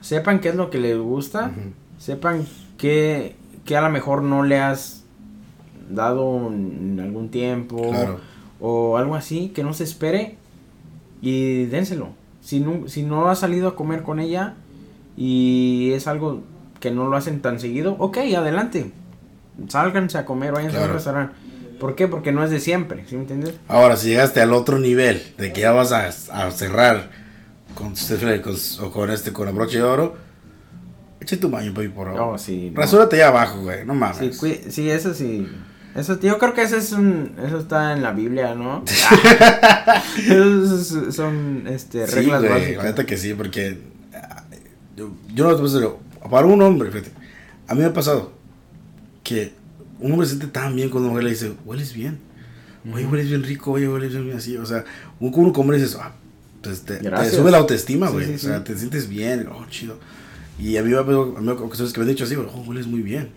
[0.00, 1.50] sepan qué es lo que les gusta,
[1.98, 2.46] sepan
[2.78, 5.04] que, que a lo mejor no le has
[5.90, 8.20] dado en algún tiempo Claro.
[8.60, 10.36] o algo así, que no se espere
[11.20, 12.10] y dénselo.
[12.42, 14.54] Si no, si no has salido a comer con ella
[15.16, 16.42] y es algo
[16.80, 18.92] que no lo hacen tan seguido, ok, adelante.
[19.68, 20.94] Sálganse a comer, váyanse a un Claro.
[20.94, 21.34] restaurante.
[21.78, 22.08] ¿Por qué?
[22.08, 23.54] Porque no es de siempre, ¿sí me entiendes?
[23.68, 27.10] Ahora, si llegaste al otro nivel de que ya vas a, a cerrar
[27.74, 30.16] con, con, o con este, con la broche de oro,
[31.20, 32.34] echa tu baño, papi, por favor.
[32.34, 32.70] Oh, sí.
[32.70, 32.80] no.
[32.80, 34.36] Rasúrate allá abajo, güey, no mames.
[34.38, 35.48] Sí, sí, eso sí.
[35.94, 38.84] Eso, yo creo que eso es un, eso está en la Biblia, ¿no?
[40.18, 42.76] Esos son, este, Sí, reglas güey, básicas.
[42.84, 43.78] la neta que sí, porque
[44.96, 45.90] yo, yo no te puedo decir,
[46.30, 47.10] para un hombre, fíjate,
[47.66, 48.32] a mí me ha pasado
[49.24, 49.52] que
[49.98, 52.20] un hombre se siente tan bien cuando una mujer le dice, hueles bien,
[52.92, 54.84] oye, hueles bien rico, oye, hueles bien así, o sea,
[55.18, 56.12] un, uno como dices, ah,
[56.62, 58.64] pues te, te sube la autoestima, Sí, güey, sí, o sea, sí.
[58.64, 59.98] te sientes bien, oh, chido.
[60.58, 61.14] Y a mí a mí
[61.50, 63.30] ocasiones que me han dicho así, oh, hueles muy bien.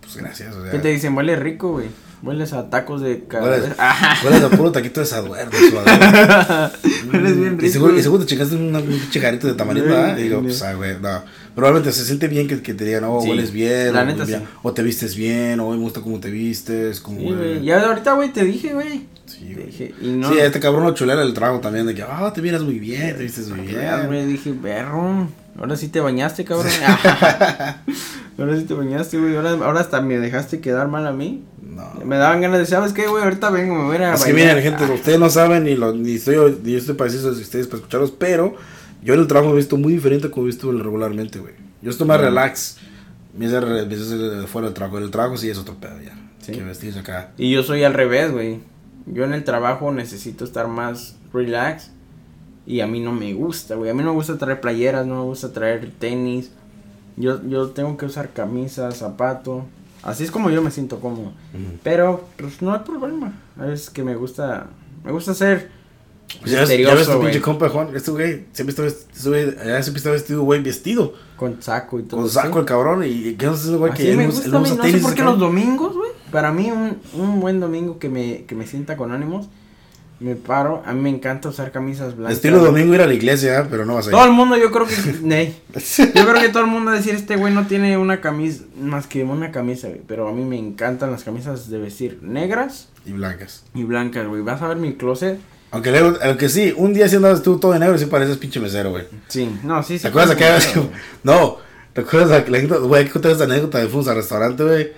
[0.00, 0.70] Pues gracias, o sea.
[0.70, 1.14] ¿Qué te dicen?
[1.16, 1.88] Huele rico, güey.
[2.22, 3.76] Hueles a tacos de cabeza.
[4.24, 6.70] hueles a puro taquito de saduer, de suadero.
[7.12, 7.72] Hueles bien Y rico.
[7.72, 10.16] seguro, y seguro te chingaste una- un pinche jarrito de Sí, ¿verdad?
[10.16, 10.44] Y digo, sí.
[10.46, 11.22] pues, ah, güey, no.
[11.54, 13.92] Probablemente se siente bien que, que te digan, oh, Sí, hueles bien.
[13.92, 14.46] la o, neta bien, sí.
[14.62, 17.20] o te vistes bien, o me gusta cómo te vistes, como...
[17.20, 17.64] Sí, güey.
[17.64, 19.06] Ya ahorita, güey, te dije, güey.
[19.26, 19.66] Sí, Te güey.
[19.66, 20.32] dije, y no.
[20.32, 23.16] Sí, este cabrón lo chulera el trago también, de que, ah, te miras muy bien,
[23.16, 24.06] te vistes muy bien.
[24.06, 25.28] güey, dije, perro.
[25.58, 26.66] Ahora sí te bañaste, cabrón.
[28.38, 29.36] ahora sí te bañaste, güey.
[29.36, 31.44] Ahora, ahora hasta me dejaste quedar mal a mí.
[31.62, 32.04] No.
[32.04, 33.24] Me daban ganas de, ¿sabes qué, güey?
[33.24, 35.74] Ahorita vengo, me voy a ir a Es que miren, gente, ustedes no saben, ni,
[35.74, 38.54] lo, ni estoy, ni yo estoy para decirles a ustedes para escucharlos, pero
[39.02, 41.54] yo en el trabajo he visto muy diferente a como he visto regularmente, güey.
[41.82, 42.78] Yo estoy más relax.
[43.36, 44.82] Me hace me fuera del.
[44.96, 46.16] En el trabajo sí es otro pedo ya.
[46.40, 46.52] Sí.
[46.52, 47.30] Que vestirse acá.
[47.36, 48.60] Y yo soy al revés, güey.
[49.06, 51.90] Yo en el trabajo necesito estar más relax.
[52.66, 53.90] Y a mí no me gusta, güey.
[53.90, 56.50] A mí no me gusta traer playeras, no me gusta traer tenis.
[57.16, 59.64] Yo, yo tengo que usar camisa, zapato.
[60.02, 61.28] Así es como yo me siento cómodo.
[61.54, 61.78] Ujú.
[61.82, 63.32] Pero, pues no hay problema.
[63.72, 64.66] Es que me gusta.
[65.04, 65.70] Me gusta ser
[66.40, 67.94] Pues ya, ya ves tu pinche compa, Juan.
[67.94, 71.14] Este güey siempre está vestido, siempre está vestido, güey, vestido.
[71.36, 72.20] Con saco y todo.
[72.20, 73.04] Con saco el cabrón.
[73.04, 76.05] Y que no sé, güey, que él no no sé por qué los domingos, güey.
[76.30, 79.48] Para mí un, un buen domingo que me, que me sienta con ánimos
[80.18, 82.36] me paro, a mí me encanta usar camisas blancas.
[82.36, 83.66] Estilo domingo ir a la iglesia, ¿eh?
[83.68, 84.12] pero no vas a ir.
[84.16, 84.94] Todo el mundo, yo creo que.
[85.22, 85.54] Ney.
[85.74, 88.64] yo creo que todo el mundo va a decir: Este güey no tiene una camisa,
[88.80, 90.00] más que una camisa, güey.
[90.06, 93.64] Pero a mí me encantan las camisas de vestir negras Y blancas.
[93.74, 94.40] y blancas, güey.
[94.40, 95.38] Vas a ver mi closet.
[95.70, 98.58] Aunque, luego- aunque sí, un día si andabas tú todo de negro, sí pareces pinche
[98.58, 99.04] mesero, güey.
[99.28, 100.02] Sí, no, sí, sí.
[100.02, 100.58] ¿Te acuerdas aquella
[101.24, 101.58] No,
[101.92, 102.42] ¿te acuerdas?
[102.48, 104.92] Güey, contar esta anécdota de fuimos al restaurante, güey.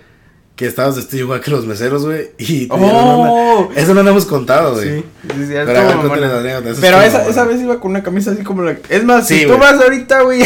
[0.58, 2.30] Que estabas vestido igual que los meseros, güey.
[2.36, 3.68] Y te ¡Oh!
[3.70, 4.88] una- Eso no lo hemos contado, güey.
[4.98, 8.42] Sí, sí, sí, Pero eso Pero estuvo esa, esa vez iba con una camisa así
[8.42, 8.76] como la.
[8.88, 10.42] Es más, Sí, si tú vas ahorita, güey.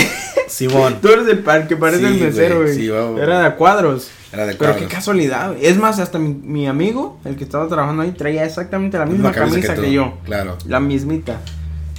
[0.49, 0.99] Simón.
[1.03, 3.19] Tú eres el par que parece el mesero, güey, sí, vamos.
[3.23, 4.11] Era de cuadros.
[4.35, 4.89] Era de Pero cuadros.
[4.89, 5.65] qué casualidad, güey.
[5.65, 9.33] Es más, hasta mi, mi amigo, el que estaba trabajando ahí, traía exactamente la misma
[9.33, 10.19] camisa, que, yo.
[10.27, 10.59] Claro.
[10.69, 11.41] La mismita.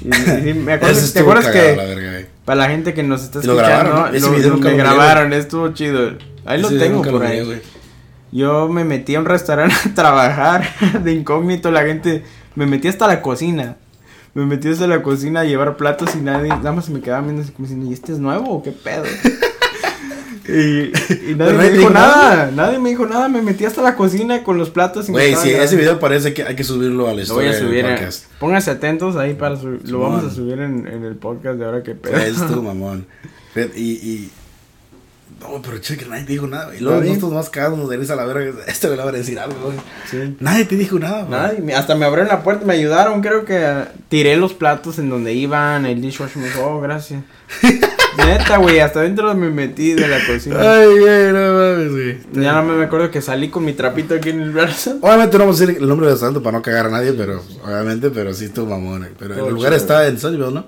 [0.04, 2.26] Y, y sí, me acuerdo, ¿Te acuerdas cagado, que la verga, güey.
[2.45, 4.17] para la gente que nos está lo escuchando, grabaron, ¿no?
[4.17, 6.12] Ese lo- video miré, grabaron, estuvo chido.
[6.45, 7.62] Ahí lo tengo por ahí.
[8.34, 10.67] Yo me metí a un restaurante a trabajar
[11.04, 12.24] de incógnito, la gente
[12.56, 13.78] me metí hasta la cocina.
[14.34, 17.43] Me metí hasta la cocina a llevar platos y nadie, nada más me quedaba viendo
[17.43, 19.04] así como diciendo, ¿y este es nuevo o qué pedo?
[20.48, 20.91] y,
[21.32, 24.58] y nadie me dijo nada, nadie me dijo nada, me metí hasta la cocina con
[24.58, 27.46] los platos Güey, sí, ese video parece que hay que subirlo a la Lo voy
[27.46, 28.26] a subir, del en- podcast.
[28.39, 31.84] pónganse atentos ahí para su- lo vamos a subir en, en el podcast de ahora
[31.84, 32.17] que pedo.
[32.17, 33.06] Eso estuvo mamón.
[33.76, 34.32] Y, y...
[35.44, 36.76] No, pero che, que nadie te dijo nada.
[36.76, 38.54] Y luego nosotros más cagados nos venís a la verga.
[38.68, 39.78] Este güey le va a decir algo, güey.
[40.10, 40.36] Sí.
[40.40, 41.32] Nadie te dijo nada, güey.
[41.32, 44.98] Nadie, me- hasta me abrieron la puerta, me ayudaron, creo que ah, tiré los platos
[45.00, 47.24] en donde iban, el dishwasher me dijo, oh, gracias.
[48.18, 50.58] Neta, güey, hasta dentro me metí de la cocina.
[50.60, 52.18] Ay, güey, no mames, güey.
[52.44, 54.98] Ya no me acuerdo que salí con mi trapito aquí en el brazo.
[55.02, 57.42] Obviamente no vamos a decir el nombre del restaurante para no cagar a nadie, pero
[57.66, 59.10] obviamente, pero sí estuvo mamón.
[59.18, 60.68] Pero Todo el lugar chido, está en Sunnyvale, ¿no?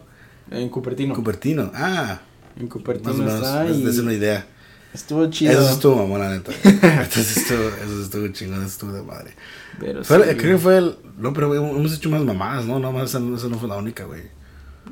[0.52, 1.14] En Cupertino.
[1.14, 1.72] Cupertino.
[1.76, 2.20] Ah,
[2.58, 3.34] En más Cupertino o menos.
[3.36, 4.48] está Es, y es una idea.
[4.96, 5.52] Estuvo chido.
[5.52, 6.52] Eso estuvo mamón, la neta.
[6.64, 9.32] Entonces estuvo, eso estuvo chingón, eso estuvo de madre.
[9.80, 10.36] Pero Fue, sí.
[10.38, 10.96] Creo que fue el.
[11.18, 12.80] No, pero güey, hemos hecho más mamadas, ¿no?
[12.80, 14.24] No, más, esa, esa no fue la única, güey.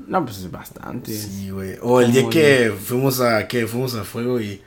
[0.07, 1.13] No, pues es bastante.
[1.13, 1.75] Sí, güey.
[1.81, 3.47] O el día ¿Cómo, que fuimos a.
[3.47, 4.61] que Fuimos a fuego y.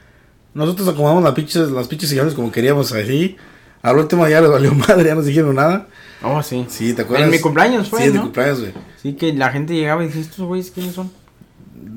[0.54, 3.36] Nosotros acomodamos las pinches, las pinches sillones como queríamos así.
[3.82, 5.86] Al último ya les valió madre, ya no dijeron nada.
[6.22, 6.64] Oh, sí.
[6.68, 7.26] Sí, ¿te acuerdas?
[7.26, 8.22] En mi cumpleaños fue, Sí, en ¿no?
[8.22, 8.72] cumpleaños, güey.
[9.02, 11.10] Sí, que la gente llegaba y decía, ¿estos güeyes quiénes son?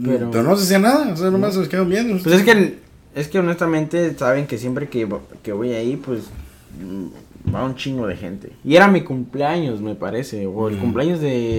[0.03, 2.21] Pero, Pero- no se hacía nada, o sea, nomás se quedaron viendo.
[2.21, 2.79] Pues es que,
[3.15, 5.07] es que honestamente saben que siempre que,
[5.43, 6.23] que voy ahí, pues
[6.81, 8.51] mm, va un chingo de gente.
[8.63, 10.79] Y era mi cumpleaños, me parece, o el Mm.
[10.79, 11.55] cumpleaños de...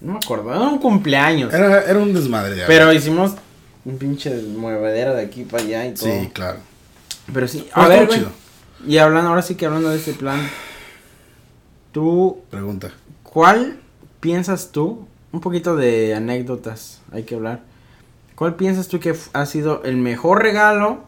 [0.00, 1.52] No me acuerdo, era un cumpleaños.
[1.52, 2.66] Era, era un desmadre ya.
[2.66, 3.32] Pero hicimos
[3.84, 6.04] un pinche muevedera de aquí para allá y todo.
[6.08, 6.58] Sí, claro.
[7.32, 8.24] Pero sí, a ver, güey,
[8.86, 10.40] y hablando, ahora sí que hablando de este plan,
[11.92, 12.90] tú, Pregunta.
[13.22, 13.78] ¿cuál
[14.20, 15.06] piensas tú?
[15.32, 17.60] Un poquito de anécdotas, hay que hablar.
[18.40, 21.00] ¿Cuál piensas tú que ha sido el mejor regalo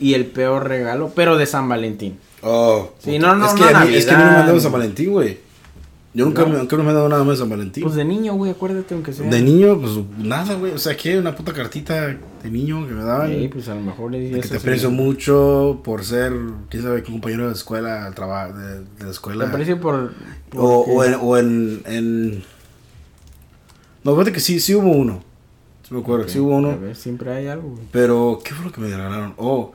[0.00, 2.18] y el peor regalo, pero de San Valentín?
[2.40, 2.90] Oh.
[3.00, 4.38] Sí, no, no, es que, no a mí, es que a mí no me Navidad.
[4.38, 5.40] mandaron San Valentín, güey.
[6.14, 6.48] Yo nunca, No.
[6.48, 7.82] me, nunca me he dado nada más de San Valentín.
[7.82, 9.28] Pues de niño, güey, acuérdate aunque sea.
[9.28, 10.72] de niño, pues nada, güey.
[10.72, 13.28] O sea, que una puta cartita de niño que me daban.
[13.30, 16.32] Sí, pues a lo mejor le dices que te aprecio mucho por ser,
[16.70, 19.48] quién sabe, qué compañero de escuela, de, de la Te escuela.
[19.48, 20.14] aprecio por...
[20.56, 22.44] O, en, o en, en...
[24.02, 25.27] No, fíjate que sí, sí hubo uno.
[25.88, 26.78] Sí me acuerdo, Ok, sí hubo A uno.
[26.78, 27.82] ver, siempre hay algo, güey.
[27.90, 29.32] Pero, ¿qué fue lo que me regalaron?
[29.38, 29.72] Oh,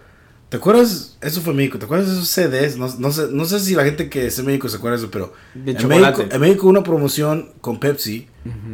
[0.50, 1.18] ¿te acuerdas?
[1.22, 1.80] Eso fue en México.
[1.80, 2.78] ¿Te acuerdas de esos CDs?
[2.78, 5.04] No, no sé, no sé si la gente que es en México se acuerda de
[5.04, 5.34] eso, pero...
[5.56, 6.18] De en chocolate.
[6.18, 8.28] México, en México una promoción con Pepsi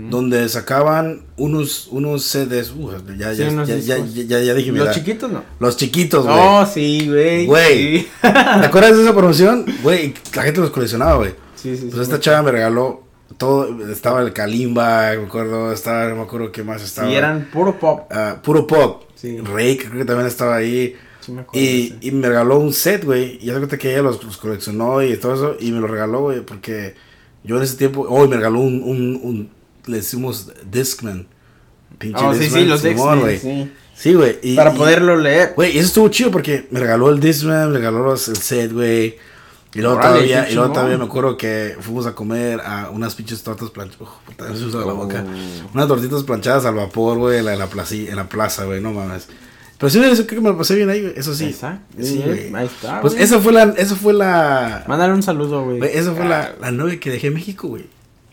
[0.09, 2.73] donde sacaban unos, unos CDs.
[2.75, 5.43] Uh, ya, Sí, ya, unos ya, ya, ya, dije mi Los chiquitos no.
[5.59, 6.37] Los chiquitos, güey.
[6.37, 7.45] Oh, sí, güey.
[7.45, 7.99] Güey.
[7.99, 9.65] Sí, ¿Te acuerdas de esa promoción?
[9.83, 11.35] Güey, la gente los coleccionaba, güey.
[11.55, 11.83] sí, sí.
[11.83, 13.03] Pues sí, esta chava me regaló
[13.37, 13.89] todo.
[13.91, 15.71] Estaba el Kalimba, me acuerdo.
[15.71, 17.07] Estaba, no me acuerdo qué más estaba.
[17.09, 18.07] Sí, eran puro pop.
[18.11, 19.03] Ah, puro pop.
[19.15, 19.37] Sí.
[19.39, 20.95] Rake, creo que también estaba ahí.
[21.19, 21.65] Sí, me acuerdo.
[21.65, 23.37] Y, y me regaló un set, güey.
[23.41, 25.55] Y ya que ella los, los coleccionó y todo eso.
[25.59, 26.95] Y me lo regaló, güey, porque
[27.43, 28.05] yo en ese tiempo.
[28.09, 29.49] Hoy me regaló un, un, un-
[29.85, 31.27] Le decimos Discman.
[31.97, 33.39] Pinche Oh, sí, Discman, sí, los Discman, güey.
[33.95, 34.13] sí.
[34.13, 34.37] Güey.
[34.41, 35.53] y- Para y- poderlo leer.
[35.55, 38.71] Güey, y eso estuvo chido porque me regaló el Discman, me regaló los- el set,
[38.71, 39.17] güey.
[39.73, 43.43] Y luego todavía, y luego todavía me acuerdo que fuimos a comer a unas pinches
[43.43, 44.01] tortas planchadas.
[44.61, 45.23] Uf, la boca.
[45.27, 45.69] Oh.
[45.75, 48.81] Unas tortitas planchadas al vapor, güey, en la, en la, placi- en la plaza, güey,
[48.81, 49.27] no mames.
[49.77, 51.13] Pero sí, eso creo que me lo pasé bien ahí, güey.
[51.15, 51.45] Eso sí.
[51.45, 51.97] Exacto.
[52.03, 52.53] Sí, güey.
[52.55, 52.99] ahí está.
[53.01, 53.23] Pues güey.
[53.23, 55.77] esa fue la, esa fue la, Mándale un saludo, güey.
[55.77, 57.85] güey, esa fue la, la novia que dejé en México, güey.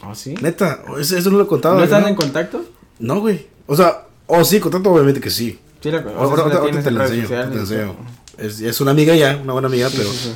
[0.03, 0.35] ¿Oh, sí?
[0.41, 1.77] Neta, eso, eso no lo he contado.
[1.77, 2.65] ¿No están en contacto?
[2.99, 3.47] No, güey.
[3.67, 5.59] O sea, o sí, contacto obviamente que sí.
[5.83, 7.97] Sí, la, o sea, Ahora, sí la te la enseño, te la enseño.
[8.39, 10.35] Es, es una amiga ya, una buena amiga, Sí, pero sí, sí.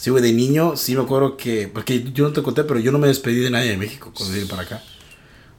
[0.00, 2.90] Sí, güey, de niño sí me acuerdo que, porque yo no te conté, pero yo
[2.90, 4.82] no me despedí de nadie de México cuando vine para acá.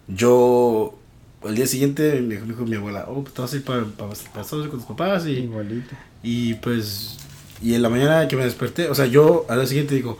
[0.08, 0.98] Yo,
[1.44, 4.12] el día siguiente me dijo, mi abuela, oh, pues te vas a ir para, para,
[4.34, 5.96] para con tus papás y, Igualito.
[6.24, 7.18] y pues,
[7.62, 10.18] y en la mañana que me desperté, o sea, yo al día siguiente digo,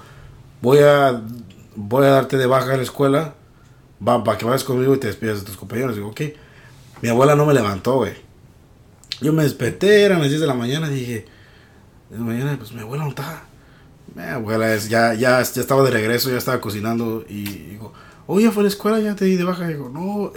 [0.62, 1.20] voy a,
[1.76, 3.34] voy a darte de baja en la escuela,
[4.08, 5.96] va, para que vayas conmigo y te despidas de tus compañeros.
[5.96, 6.22] Digo, ok.
[7.02, 8.14] Mi abuela no me levantó, güey.
[9.20, 11.26] Yo me desperté, eran las 10 de la mañana, dije,
[12.12, 13.50] de la mañana, pues mi abuela no estaba.
[14.16, 17.94] Mi abuela es, ya, ya, ya estaba de regreso, ya estaba cocinando y digo,
[18.28, 19.68] oye, fue a la escuela, ya te di de baja.
[19.68, 20.32] digo, no.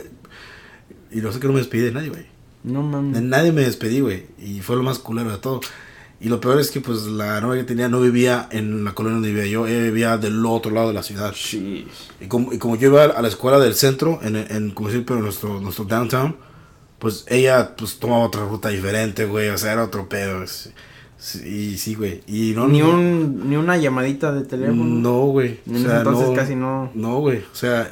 [1.10, 2.26] Y no sé que no me despedí de nadie, güey.
[2.62, 3.22] No De mames.
[3.22, 4.26] nadie me despedí, güey.
[4.38, 5.60] Y fue lo más culero de todo.
[6.20, 9.14] Y lo peor es que, pues, la novia que tenía no vivía en la colonia
[9.16, 9.66] donde vivía yo.
[9.66, 11.34] Ella vivía del otro lado de la ciudad.
[11.52, 15.04] Y como, y como yo iba a la escuela del centro, en, en como decir,
[15.04, 16.37] pero nuestro, nuestro downtown,
[16.98, 19.50] pues ella, pues, tomaba otra ruta diferente, güey.
[19.50, 20.42] O sea, era otro pedo.
[20.44, 20.70] es-
[21.24, 22.22] sí, Y sí, güey.
[22.26, 22.68] Y no...
[22.68, 24.84] Ni, un, ni una llamadita de teléfono.
[24.84, 25.60] No, güey.
[25.66, 26.90] En ese entonces casi no.
[26.94, 27.38] No, güey.
[27.38, 27.90] O sea,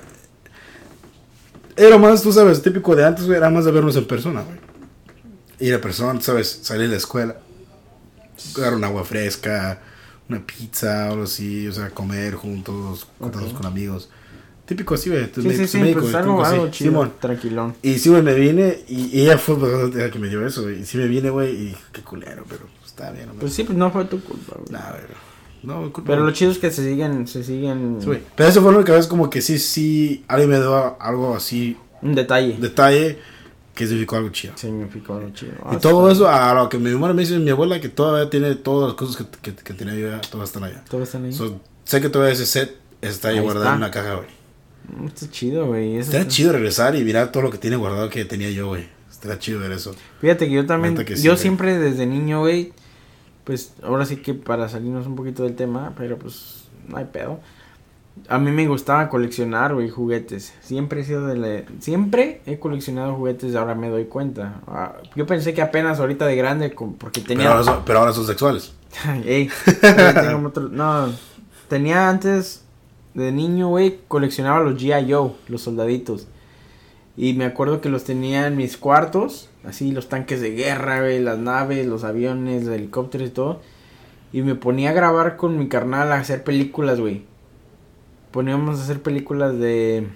[1.77, 4.59] era más, tú sabes, típico de antes, güey, era más de vernos en persona, güey.
[5.59, 7.37] Ir a persona, tú sabes, salir de la escuela,
[8.57, 9.81] dar un agua fresca,
[10.29, 13.57] una pizza, algo así, o sea, comer juntos, contarnos Ok.
[13.59, 14.11] con amigos.
[14.67, 15.31] Típico así, güey.
[15.35, 17.13] Sí, sí, sí, pues algo, algo chido, Simón.
[17.21, 17.75] tranquilón.
[17.83, 19.57] Y sí, güey, me vine y y ella fue
[19.95, 20.81] la que me dio eso, güey.
[20.81, 22.63] Y sí me vine, güey, y qué culero, pero
[22.93, 23.41] está bien, hombre.
[23.41, 24.71] Pues sí, pues no fue tu culpa, güey.
[24.71, 25.03] Nah, güey.
[25.63, 27.99] No, culpa, Pero lo chido es que se siguen, se siguen...
[28.01, 28.21] Sí, güey.
[28.37, 31.77] Pero eso fue la única vez como que sí, sí, alguien me dio algo así,
[32.03, 32.57] Un detalle.
[32.59, 33.19] detalle,
[33.75, 34.55] que significó algo chido.
[34.57, 35.53] Significó algo chido.
[35.73, 36.15] Y todo sí.
[36.17, 38.97] eso, a lo que mi mamá me dice mi abuela, que todavía tiene todas las
[38.97, 40.83] cosas que, que, que tenía yo, todas están allá.
[40.91, 41.33] ¿Todo está ahí?
[41.33, 43.73] So, sé que todavía ese set está ahí Ahí guardado está.
[43.75, 44.29] en una caja, güey.
[45.01, 45.97] Mm, Está chido, güey.
[45.99, 48.89] está- chido regresar y mirar todo lo que tiene guardado que tenía yo, güey.
[49.09, 49.95] Estaría chido ver eso.
[50.21, 51.41] Fíjate que yo también, que sí, yo güey.
[51.41, 52.73] siempre desde niño, güey,
[53.45, 57.41] pues ahora sí que para salirnos un poquito del tema, pero pues no hay pedo.
[58.29, 60.53] A mí me gustaba coleccionar, güey, juguetes.
[60.61, 61.63] Siempre he sido de la...
[61.81, 64.61] Siempre he coleccionado juguetes, ahora me doy cuenta.
[64.67, 67.51] Ah, yo pensé que apenas ahorita de grande, porque Pero tenía...
[67.51, 68.75] ahora, son, pero ahora son sexuales.
[69.25, 69.49] Ey,
[69.83, 71.09] ya tengo otro- No,
[71.69, 72.65] tenía antes
[73.15, 75.11] de niño, güey, coleccionaba los G.I.
[75.11, 76.27] Joe, los soldaditos.
[77.17, 81.21] Y me acuerdo que los tenía en mis cuartos, así los tanques de guerra, güey,
[81.21, 83.61] las naves, los aviones, los helicópteros y todo.
[84.33, 87.23] Y me ponía a grabar con mi carnal a hacer películas, güey.
[88.31, 90.07] Poníamos a hacer películas de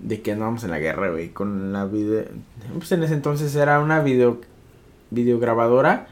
[0.00, 2.24] de que andábamos en la guerra, güey, con la video
[2.78, 4.40] pues en ese entonces era una video
[5.10, 6.08] videograbadora.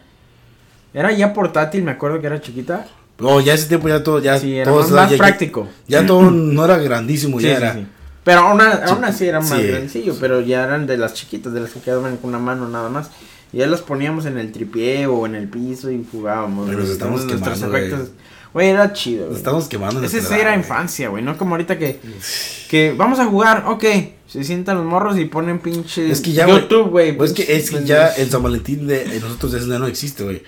[0.93, 2.87] Era ya portátil, me acuerdo que era chiquita.
[3.19, 5.69] No, ya ese tiempo ya todo, ya Sí, era todo más, ya, ya- práctico.
[5.87, 7.87] ya todo no era grandísimo, Sí, ya sí, era.
[8.25, 9.67] Pero aún, aún así era más Sí.
[9.71, 12.89] sencillo, pero ya eran de las chiquitas, de las que quedaban con una mano nada
[12.89, 13.11] más.
[13.53, 16.67] Y ya las poníamos en el tripié o en el piso y jugábamos.
[16.69, 18.13] Pero nos estamos Entonces, nuestros quemando,
[18.53, 18.69] güey.
[18.69, 20.09] era chido, Nos estamos quemando.
[20.09, 22.01] sí era infancia, güey, no como ahorita que,
[22.69, 23.85] que vamos a jugar, ok,
[24.27, 27.17] se sientan los morros y ponen pinche Es que ya, YouTube, güey.
[27.17, 30.43] Pues es que, es que ya el San Valentín de nosotros ya no existe, güey.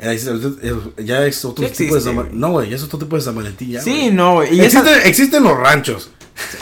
[0.00, 0.14] Era-
[1.04, 2.16] Ya es otro tipo de San.
[2.16, 2.40] Valentín.
[2.40, 3.80] No, güey, ya es otro tipo de San Valentín ya.
[3.82, 4.60] Sí, no, güey.
[4.60, 6.10] esa- existen los ranchos.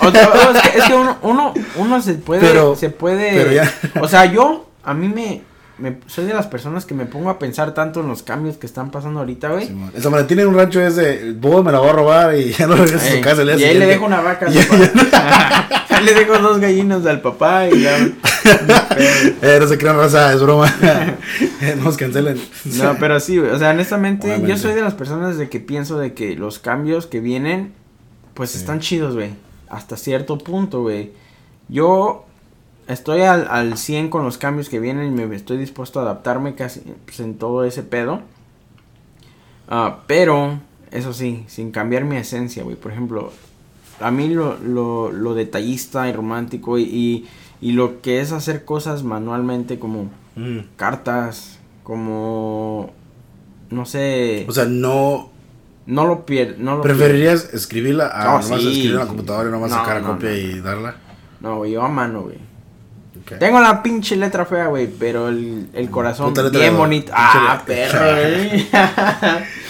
[0.00, 3.52] O- o- es, que, es que uno, uno, uno se puede, Pero- se puede, pero
[3.52, 5.42] ya- o sea, yo, a mí me,
[5.78, 8.66] me, soy de las personas que me pongo a pensar tanto en los cambios que
[8.66, 9.66] están pasando ahorita, güey.
[9.68, 9.90] Simón.
[9.94, 12.52] el San Valentín en un rancho es de, vos me la voy a robar y
[12.58, 13.42] ya no regresas a su casa.
[13.42, 15.68] el día y ahí le dejo una vaca al Ya- papá.
[15.90, 17.96] Ya le dejo dos gallinas al papá y ya.
[19.42, 20.72] Eh, no se crean raza, es broma.
[21.60, 22.40] Eh, no nos cancelen.
[22.76, 23.50] No, pero sí, güey.
[23.50, 24.50] O sea, honestamente, Obviamente.
[24.52, 27.72] yo soy de las personas de que pienso de que los cambios que vienen,
[28.34, 28.58] pues Sí.
[28.58, 29.30] están chidos, güey.
[29.68, 31.12] Hasta cierto punto, güey.
[31.68, 32.24] Yo
[32.88, 36.54] estoy al, al 100 con los cambios que vienen y me estoy dispuesto a adaptarme
[36.56, 38.22] casi pues, en todo ese pedo.
[39.68, 40.58] Ah, pero,
[40.90, 42.76] eso sí, sin cambiar mi esencia, güey.
[42.76, 43.32] Por ejemplo,
[44.00, 47.26] a mí lo, lo, lo detallista y romántico y, y,
[47.60, 50.60] y lo que es hacer cosas manualmente como Mm.
[50.76, 52.92] cartas, como
[53.70, 55.30] no sé, O sea, no.
[55.86, 59.52] no lo pierdo, no ¿Preferirías escribirla a Oh, nomás sí, escribir en la computadora y
[59.52, 60.94] nomás No, sacar la no, copia y darla?
[61.40, 62.36] No, güey, yo a mano, güey.
[63.36, 67.12] Tengo la pinche letra fea, güey, pero el, el corazón Puta letra bien bonito.
[67.14, 68.66] Ah, perro, güey.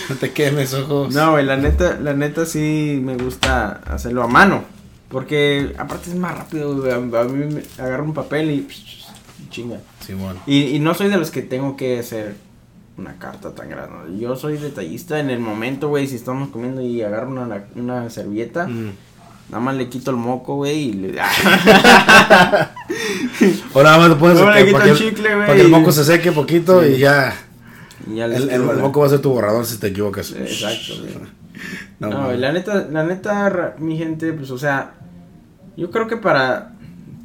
[0.08, 1.14] No te quemes, ojos.
[1.14, 4.64] no, güey, la neta, la neta sí me gusta hacerlo a mano,
[5.08, 6.92] porque aparte es más rápido, güey.
[6.92, 8.68] A, mí me agarro un papel y
[9.50, 9.78] chinga.
[10.04, 10.38] Simón.
[10.46, 12.36] Y, y no soy de los que tengo que hacer
[12.96, 14.18] una carta tan grande.
[14.18, 16.06] Yo soy detallista en el momento, güey.
[16.06, 18.90] Si estamos comiendo y agarro una, una servilleta, Mm.
[19.50, 21.18] nada más le quito el moco, güey, y le.
[23.74, 26.32] O nada más lo pones para que, el chicle, para que el moco se seque
[26.32, 26.94] poquito Sí.
[26.94, 27.34] y ya.
[28.10, 30.32] y ya El, el, el moco va a ser tu borrador si te equivocas.
[30.32, 30.94] Exacto.
[32.00, 34.94] No, No, la neta, la neta, mi gente, pues, o sea,
[35.76, 36.74] yo creo que para,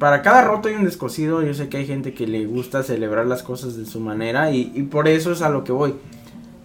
[0.00, 3.26] para cada roto hay un descosido, yo sé que hay gente que le gusta celebrar
[3.26, 5.94] las cosas de su manera y, y por eso es a lo que voy.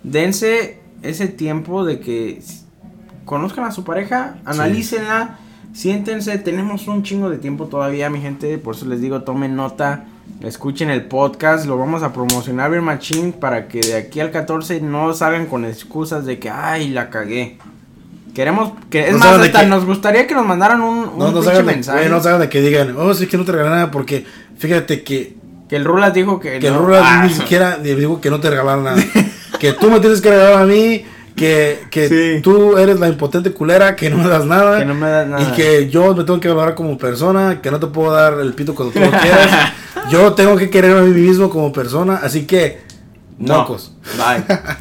[0.01, 2.41] Dense ese tiempo de que
[3.25, 5.37] conozcan a su pareja, analícenla,
[5.73, 10.05] siéntense, tenemos un chingo de tiempo todavía, mi gente, por eso les digo, tomen nota,
[10.43, 14.81] escuchen el podcast, lo vamos a promocionar bien machín para que de aquí al 14
[14.81, 17.57] no salgan con excusas de que, ay, la cagué.
[18.33, 21.17] Queremos que es No más saben hasta qué- nos gustaría que nos mandaran un, un
[21.19, 22.07] No, no de, mensaje.
[22.09, 24.23] no salgan de que digan, oh, sí que no te regalé nada porque
[24.57, 25.35] fíjate que,
[25.67, 26.75] Que el Rulas dijo que que el.
[26.75, 28.97] Rulas Ah, ni siquiera le digo que no te regalaron nada.
[29.59, 31.03] que tú me tienes que regalar a mí,
[31.39, 32.41] que, que Sí.
[32.41, 34.79] tú eres la impotente culera, que no me das nada.
[34.79, 35.41] Que no me das nada.
[35.41, 38.53] Y que yo me tengo que valorar como persona, que no te puedo dar el
[38.53, 39.73] pito cuando tú lo quieras.
[40.11, 42.81] yo tengo que querer a mí mismo como persona, así que,
[43.37, 43.59] No.
[43.59, 43.93] mocos.
[44.17, 44.43] Bye.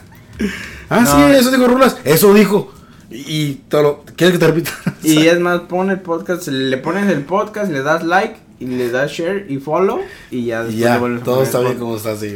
[0.91, 1.07] Ah, No.
[1.29, 2.73] sí, eso dijo Rulas, eso dijo.
[3.11, 4.71] Y, y te lo, ¿quieres que te repita?
[5.03, 8.91] Y es más, pon el podcast, le pones el podcast, le das like y le
[8.91, 10.01] das share y follow
[10.31, 12.35] y ya Y después ya, le vuelves a todo está bien como está así.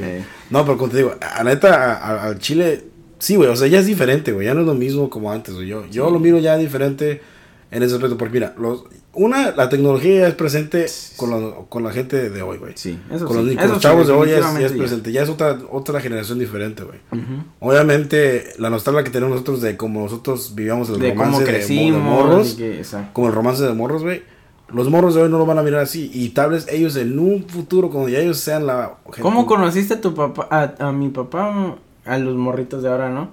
[0.51, 2.85] No, pero como te digo, a neta, al Chile,
[3.23, 5.55] sí, güey, o sea, ya es diferente, güey, ya no es lo mismo como antes,
[5.55, 5.69] güey.
[5.69, 7.21] Yo, yo lo miro ya diferente
[7.71, 11.83] en ese aspecto, porque mira, los, una, la tecnología ya es presente con la, con
[11.83, 12.73] la gente de hoy, güey.
[12.77, 13.43] Sí, eso Con sí.
[13.45, 15.29] los, con eso los sí, chavos de hoy ya es, ya es presente, ya es
[15.29, 16.99] otra, otra generación diferente, güey.
[17.13, 17.45] Ujú.
[17.61, 21.45] Obviamente, la nostalgia que tenemos nosotros de cómo nosotros vivíamos el De romance cómo de
[21.45, 22.03] mo- de, crecimos.
[22.03, 24.23] morros, que- como el romance de morros, güey.
[24.73, 26.11] Los morros de hoy no lo van a mirar así.
[26.15, 28.95] Y tal vez ellos en un futuro, cuando ya ellos sean la...
[29.21, 33.31] ¿Cómo conociste a tu papá, a, a mi papá, a los morritos de ahora, no?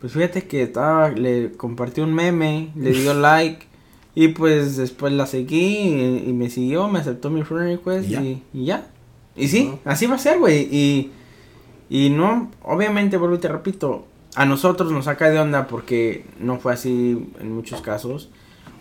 [0.00, 3.66] Pues fíjate que estaba, le compartí un meme, le dio like
[4.14, 8.10] y pues después la seguí y, y me siguió, me aceptó mi friend request Y
[8.12, 8.22] ya.
[8.22, 8.86] y, y ya.
[9.36, 10.68] Y sí, así va a ser, güey.
[10.70, 11.12] Y,
[11.90, 16.58] y no, obviamente, vuelvo y te repito, a nosotros nos saca de onda porque no
[16.58, 18.30] fue así en muchos casos.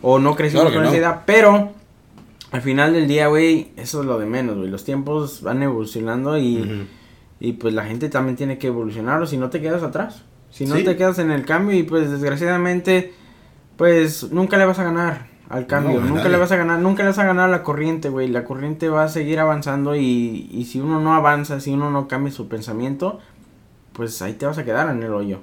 [0.01, 0.97] O no crecimos Claro con no.
[0.97, 1.71] esa pero
[2.51, 4.69] al final del día, güey, eso es lo de menos, güey.
[4.69, 6.88] Los tiempos van evolucionando y.
[7.39, 10.23] y pues la gente también tiene que evolucionar o si no te quedas atrás.
[10.49, 10.83] Si no Sí.
[10.83, 13.13] te quedas en el cambio y pues desgraciadamente,
[13.77, 15.99] pues nunca le vas a ganar al cambio.
[16.01, 16.29] nunca nadie.
[16.31, 18.27] le vas a ganar, nunca le vas a ganar a la corriente, güey.
[18.27, 22.07] La corriente va a seguir avanzando y, y si uno no avanza, si uno no
[22.07, 23.19] cambia su pensamiento,
[23.93, 25.39] pues ahí te vas a quedar en el hoyo.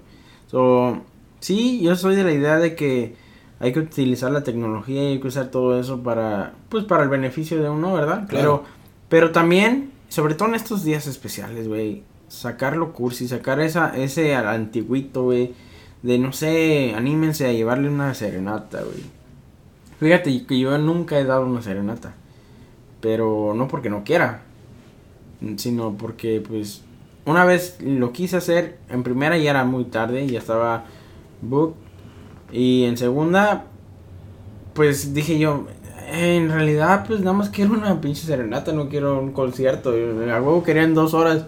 [0.46, 0.98] So,
[1.40, 3.14] sí, yo soy de la idea de que
[3.60, 7.08] hay que utilizar la tecnología y hay que usar todo eso para, pues para el
[7.08, 8.26] beneficio de uno, ¿verdad?
[8.28, 8.62] Claro.
[8.62, 8.64] Pero,
[9.08, 15.24] pero también, sobre todo en estos días especiales, güey, sacarlo cursi, sacar esa, ese antiguito,
[15.24, 15.54] güey,
[16.04, 19.02] de no sé, anímense a llevarle una serenata, güey.
[19.98, 22.14] Fíjate que yo nunca he dado una serenata,
[23.00, 24.42] pero no porque no quiera,
[25.56, 26.82] sino porque pues
[27.24, 30.84] una vez lo quise hacer, en primera ya era muy tarde, ya estaba
[31.42, 31.74] book,
[32.52, 33.64] y en segunda,
[34.74, 39.18] pues dije yo, "Eh, en realidad pues nada más quiero una pinche serenata, no quiero
[39.20, 41.44] un concierto, y a huevo querían dos horas,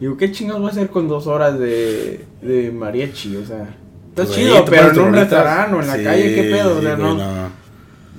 [0.00, 3.36] digo, ¿qué chingados voy a hacer con dos horas de, de mariachi?
[3.36, 3.74] O sea,
[4.10, 6.72] está chido, pero en un restaurante o en la Sí, calle, ¿qué pedo?
[6.76, 7.50] O sí, sea, güey, no.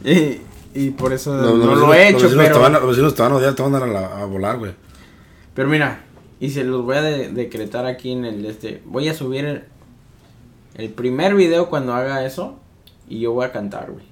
[0.05, 0.41] Y,
[0.75, 2.69] y por eso no lo he hecho, pero...
[2.69, 4.71] Los vecinos te van a te van a la- a volar, güey.
[5.53, 6.01] Pero mira,
[6.39, 8.81] y se los voy a de- decretar aquí en el este.
[8.85, 9.63] Voy a subir el,
[10.75, 12.57] el primer video cuando haga eso.
[13.07, 14.05] Y yo voy a cantar, güey.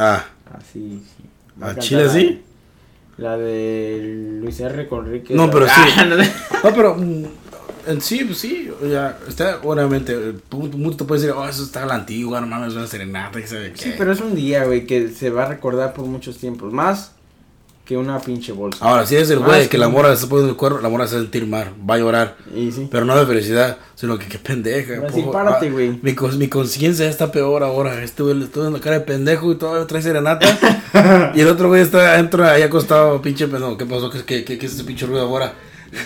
[0.00, 0.24] Ah,
[0.56, 1.24] Así, sí.
[1.60, 2.42] ¿A cantar Chile la- sí?
[3.16, 4.86] La de Luis R.
[4.88, 5.34] Conrique.
[5.34, 5.72] No, pero sí.
[5.96, 6.32] Ah, no sé.
[6.62, 7.24] No, pero mm,
[7.88, 10.16] en sí, pues sí, ya, está, obviamente,
[10.50, 12.86] pu- mucho te puede decir, oh, eso está a la antigua, no mames, es una
[12.86, 13.78] serenata, y sabe qué.
[13.82, 16.72] Sí, pero es un día, güey, que se va a recordar por muchos tiempos.
[16.72, 17.12] Más
[17.88, 18.84] que una pinche bolsa.
[18.84, 20.90] Ahora, si es el güey que que- la mora le está poniendo el cuerno, la
[20.90, 22.36] mora se va a sentir mal, va a llorar.
[22.54, 22.86] Y sí.
[22.90, 24.96] Pero no de felicidad, sino que qué pendeja.
[24.96, 25.98] Ahora sí, poco- párate, ah, güey.
[26.02, 28.02] Mi, mi conciencia está peor ahora.
[28.04, 31.32] Este güey le estoy dando cara de pendejo y todavía trae serenata.
[31.34, 33.78] y el otro güey está adentro ahí acostado, pinche pendejo.
[33.78, 34.10] ¿Qué pasó?
[34.10, 35.54] ¿Qué, qué, qué, qué es ese pinche ruido ahora?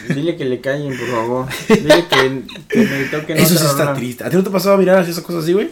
[0.08, 1.46] Dile que le callen, por favor.
[1.68, 4.22] Dile que, que me toque Eso sí está triste.
[4.22, 5.68] ¿A ti no te pasaba a mirar así esas cosas así, güey?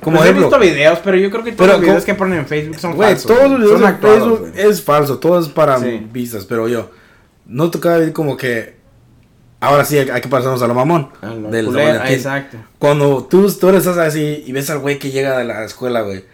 [0.00, 2.14] Como Pues he visto videos, pero yo creo que todos Pero los videos como- que
[2.14, 3.26] ponen en Facebook son Güey, falsos.
[3.34, 4.66] todos los videos Son de actuados, Facebook güey.
[4.70, 6.06] es falso, todo es para Sí.
[6.12, 6.90] vistas, pero yo
[7.46, 8.76] no tocaba ver como que
[9.60, 12.14] ahora sí hay que pasarnos a lo mamón A lo del culero, Valentín.
[12.16, 12.56] exacto.
[12.78, 16.24] Cuando tú, tú eres así y ves al güey que llega de la escuela, güey,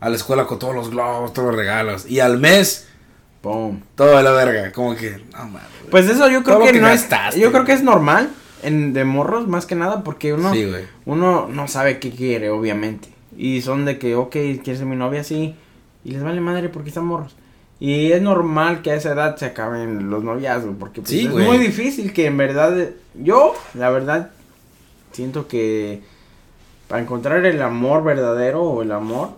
[0.00, 2.88] a la escuela con todos los globos, todos los regalos y al mes
[3.40, 3.80] Pum.
[3.94, 5.62] todo de la verga, como que no mames.
[5.90, 7.06] Pues eso yo creo que, que no es.
[7.36, 8.30] Yo creo que es normal
[8.62, 10.70] en de morros más que nada porque uno Sí,
[11.04, 13.08] uno no sabe qué quiere, obviamente.
[13.36, 15.54] Y son de que, ok, quieres ser mi novia, sí.
[16.04, 17.34] Y les vale madre porque están morros.
[17.80, 20.76] Y es normal que a esa edad se acaben los noviazgos.
[20.78, 22.90] Porque pues, Sí, es muy difícil que en verdad.
[23.14, 24.30] Yo, la verdad,
[25.12, 26.02] siento que
[26.88, 29.30] para encontrar el amor verdadero o el amor,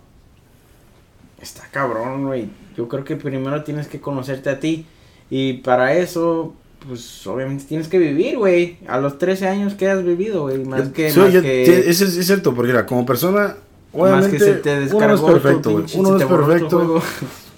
[1.40, 2.50] está cabrón, güey.
[2.76, 4.86] Yo creo que primero tienes que conocerte a ti.
[5.30, 6.54] Y para eso,
[6.86, 8.78] pues obviamente tienes que vivir, güey.
[8.86, 10.64] A los 13 años que has vivido, güey.
[10.64, 11.10] Más que.
[11.10, 13.56] Sí, más yo- que- es, es- cierto, porque mira, como persona,
[13.96, 15.84] Obviamente, Más que se te uno no es descargó perfecto, güey.
[15.94, 17.02] Uno no es perfecto.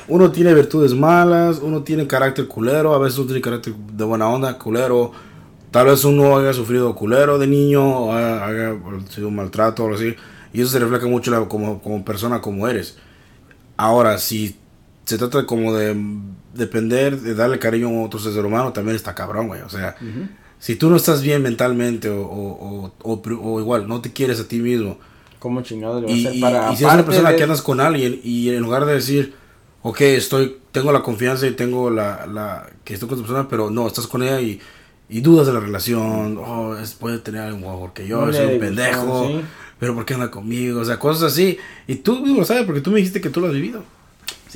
[0.08, 4.28] Uno tiene virtudes malas, uno tiene carácter culero, a veces uno tiene carácter de buena
[4.28, 5.12] onda, culero.
[5.70, 8.74] Tal vez uno haya sufrido culero de niño, o haya, haya
[9.08, 10.14] sido un maltrato o algo así.
[10.52, 12.98] Y eso se refleja mucho la- como, como persona, como eres.
[13.78, 14.56] Ahora, si
[15.07, 15.96] se trata como de
[16.54, 19.62] depender, de darle cariño a otro ser humano, también está cabrón, güey.
[19.62, 20.28] O sea, Ujú.
[20.59, 24.48] si tú no estás bien mentalmente o, o, o, o- igual, no te quieres a
[24.48, 24.98] ti mismo,
[25.38, 27.36] ¿Cómo chingado le va a y, hacer y- para y si es una persona de-
[27.36, 29.34] que andas con alguien y en lugar de decir,
[29.82, 33.70] ok, estoy, tengo la confianza y tengo la, la que estoy con esa persona, pero
[33.70, 34.59] no, estás con ella y,
[35.09, 38.54] y dudas de la relación, oh, es, puede tener algo mejor que yo, No soy
[38.54, 39.40] un pendejo, sí.
[39.78, 40.80] pero ¿por qué anda conmigo?
[40.80, 41.59] O sea, cosas así.
[41.86, 43.84] Y tú mismo lo sabes porque tú me dijiste que tú lo has vivido.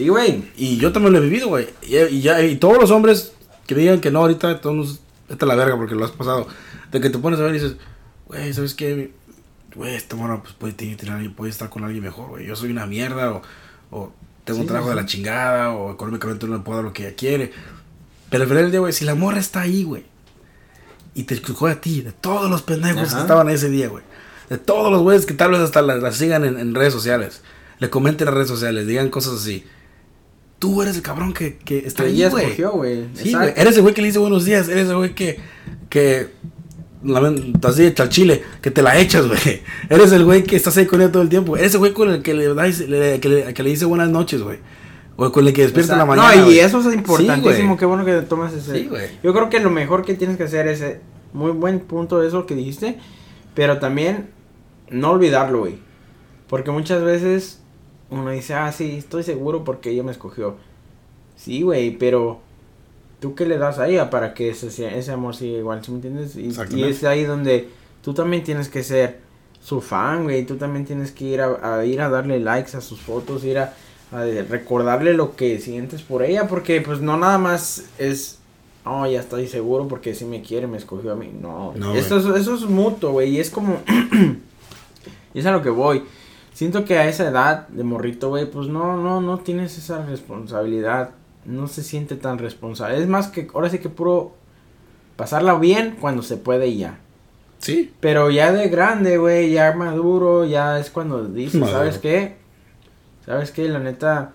[0.01, 0.44] Sí, güey.
[0.57, 1.68] Y yo también lo he vivido, güey.
[1.82, 3.32] Y, y ya, y todos los hombres
[3.66, 6.46] que digan que no, ahorita todos, esta es la verga porque lo has pasado.
[6.90, 7.76] De que te pones a ver y dices,
[8.26, 9.12] güey, ¿sabes qué?
[9.74, 12.46] Güey, esta morra pues, puede, tener- puede estar con alguien mejor, güey.
[12.46, 13.42] Yo soy una mierda o,
[13.90, 14.12] o
[14.44, 14.96] tengo un trabajo sí.
[14.96, 17.53] de la chingada o económicamente no le puedo dar lo que ella quiere.
[18.30, 20.05] Pero al final del güey, si la morra está ahí, güey,
[21.14, 23.16] y te escogió a ti, de todos los pendejos Ajá.
[23.16, 24.03] que estaban ese día, güey.
[24.48, 27.42] De todos los güeyes que tal vez hasta la, la sigan en, en redes sociales.
[27.80, 29.64] Le comenten en redes sociales, digan cosas así.
[30.61, 32.54] Tú eres el cabrón que, que está Que ahí, güey.
[33.14, 33.52] Sí, güey.
[33.56, 34.68] Eres el güey que le dice buenos días.
[34.68, 35.38] Eres el güey que.
[35.88, 36.28] que
[37.62, 39.62] así al chile, que te la echas, güey.
[39.88, 41.56] Eres el güey que estás ahí con ella todo el tiempo.
[41.56, 44.11] Eres el güey con el que le, da- le- que le, que le dice buenas
[44.11, 44.58] noches, güey.
[45.16, 46.34] O con el que despierta en la mañana.
[46.36, 47.76] No, y eso es importantísimo.
[47.76, 48.72] Qué bueno que tomas ese.
[48.80, 49.08] Sí, güey.
[49.22, 50.80] Yo creo que lo mejor que tienes que hacer es.
[50.82, 51.00] eh,
[51.32, 52.98] Muy buen punto eso que dijiste.
[53.54, 54.28] Pero también
[54.90, 55.78] no olvidarlo, güey.
[56.48, 57.59] Porque muchas veces
[58.11, 60.56] uno dice, ah, sí, estoy seguro porque ella me escogió.
[61.36, 62.40] Sí, güey, pero.
[63.20, 65.84] ¿Tú qué le das a ella para que ese, ese amor siga igual?
[65.84, 66.36] ¿Sí me entiendes?
[66.36, 67.68] Y, y es ahí donde
[68.02, 69.20] tú también tienes que ser
[69.61, 70.46] su fan, güey.
[70.46, 73.58] Tú también tienes que ir a, a ir a darle likes a sus fotos, ir
[73.58, 73.74] a,
[74.48, 78.38] recordarle lo que sientes por ella, porque pues no nada más es,
[78.84, 81.30] oh, ya estoy seguro porque si me quiere, me escogió a mí.
[81.40, 83.82] No, No, eso, es, eso es mutuo, güey, y es como,
[85.34, 86.02] y es a lo que voy.
[86.61, 91.12] Siento que a esa edad de morrito, güey, pues no, no, no tienes esa responsabilidad,
[91.46, 92.98] no se siente tan responsable.
[92.98, 94.34] Es más que, ahora sí que puro
[95.16, 96.98] pasarla bien cuando se puede y ya.
[97.61, 97.94] Sí.
[98.00, 101.78] Pero ya de grande, güey, ya maduro, ya es cuando dices, Maduro.
[101.78, 102.36] ¿sabes qué?
[103.24, 103.66] ¿Sabes qué?
[103.66, 104.32] La neta,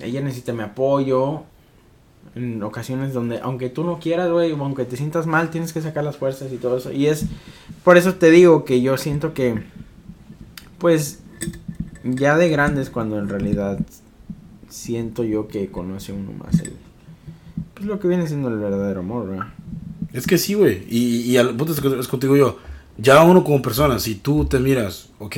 [0.00, 1.42] ella necesita mi apoyo.
[2.34, 5.82] En ocasiones donde, aunque tú no quieras, güey, o aunque te sientas mal, tienes que
[5.82, 6.90] sacar las fuerzas y todo eso.
[6.92, 7.26] Y es,
[7.84, 9.62] por eso te digo que yo siento que,
[10.78, 11.18] pues,
[12.04, 13.80] ya de grande es cuando en realidad
[14.68, 16.72] siento yo que conoce uno más el,
[17.74, 19.46] pues lo que viene siendo el verdadero amor, ¿verdad?
[20.12, 20.84] Es que sí, güey.
[20.88, 22.58] Y, y al punto es, contigo yo.
[22.96, 25.36] Ya uno como persona, si tú te miras, ok,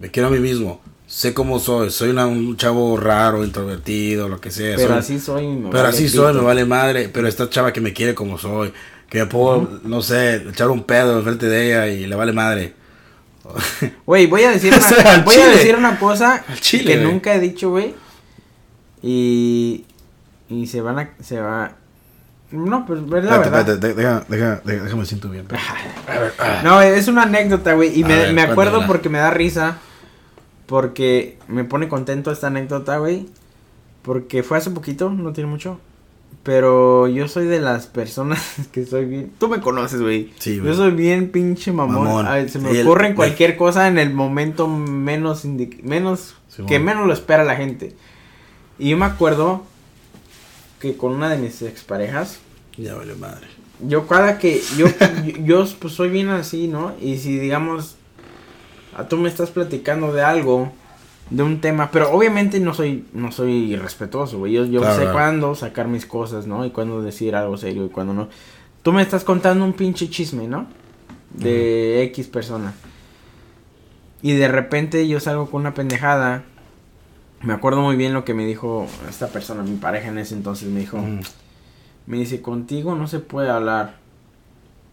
[0.00, 4.40] me quiero a mí mismo, sé cómo soy, soy una- un chavo raro, introvertido, lo
[4.40, 4.76] que sea.
[4.76, 5.46] Pero soy- así soy.
[5.48, 6.16] me pero vale así pito.
[6.22, 7.08] soy, me vale madre.
[7.10, 8.72] Pero esta chava que me quiere como soy,
[9.10, 12.74] que me puedo, no sé, echar un pedo enfrente de ella y le vale madre.
[14.06, 16.96] Güey, voy a decir O sea, una, voy a decir una cosa Al chile, que
[17.04, 17.94] nunca he dicho, güey.
[19.02, 19.84] Y
[20.48, 21.72] y se van a se va
[22.50, 23.78] No, pues es la verdad.
[23.78, 25.42] deja- déjame siento bien.
[25.42, 25.68] espérate.
[26.12, 26.60] A ver, ah.
[26.62, 28.86] No, es una anécdota, güey, y me, ver, me acuerdo cuéntala.
[28.86, 29.78] porque me da risa
[30.66, 33.28] porque me pone contento esta anécdota, güey,
[34.02, 35.78] porque fue hace poquito, no tiene mucho.
[36.42, 38.40] Pero yo soy de las personas
[38.72, 39.32] que soy bien.
[39.38, 40.32] Tú me conoces, güey.
[40.38, 42.04] Sí, Yo soy bien pinche mamón.
[42.04, 42.26] Mamón.
[42.26, 46.78] Ay, se me el- ocurre cualquier cosa en el momento menos indi- menos Sí, que
[46.78, 47.94] menos lo espera la gente.
[48.78, 49.62] Y yo me acuerdo
[50.80, 52.40] que con una de mis exparejas,
[52.76, 53.46] Ya vale madre.
[53.80, 56.92] yo cada que yo yo, yo, pues soy bien así, ¿no?
[57.00, 57.94] Y si digamos
[58.96, 60.72] a tú me estás platicando de algo
[61.34, 64.52] de un tema, pero obviamente no soy no soy irrespetuoso, güey.
[64.52, 65.12] Yo, yo Claro, sé claro.
[65.14, 66.64] cuándo sacar mis cosas, ¿no?
[66.66, 68.28] Y cuándo decir algo serio y cuándo no.
[68.82, 70.66] Tú me estás contando un pinche chisme, ¿no?
[71.34, 72.74] De X persona.
[74.20, 76.44] Y de repente yo salgo con una pendejada.
[77.42, 80.68] Me acuerdo muy bien lo que me dijo esta persona, mi pareja en ese entonces
[80.68, 80.98] me dijo,
[82.06, 83.96] me dice, contigo no se puede hablar.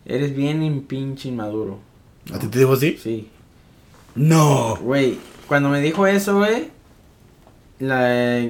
[0.06, 1.80] Eres bien in- pinche inmaduro.
[2.34, 2.98] ¿A ti te digo así?
[2.98, 3.30] Sí.
[4.16, 4.78] No.
[4.78, 5.20] Güey,
[5.50, 6.70] cuando me dijo eso, güey,
[7.80, 8.48] la...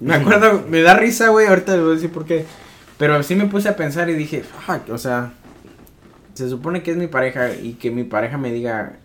[0.00, 2.44] Me acuerdo, me da risa, güey, ahorita les voy a decir por qué.
[2.98, 5.32] Pero sí me puse a pensar y dije, fuck, o sea,
[6.34, 8.96] se supone que es mi pareja y que mi pareja me diga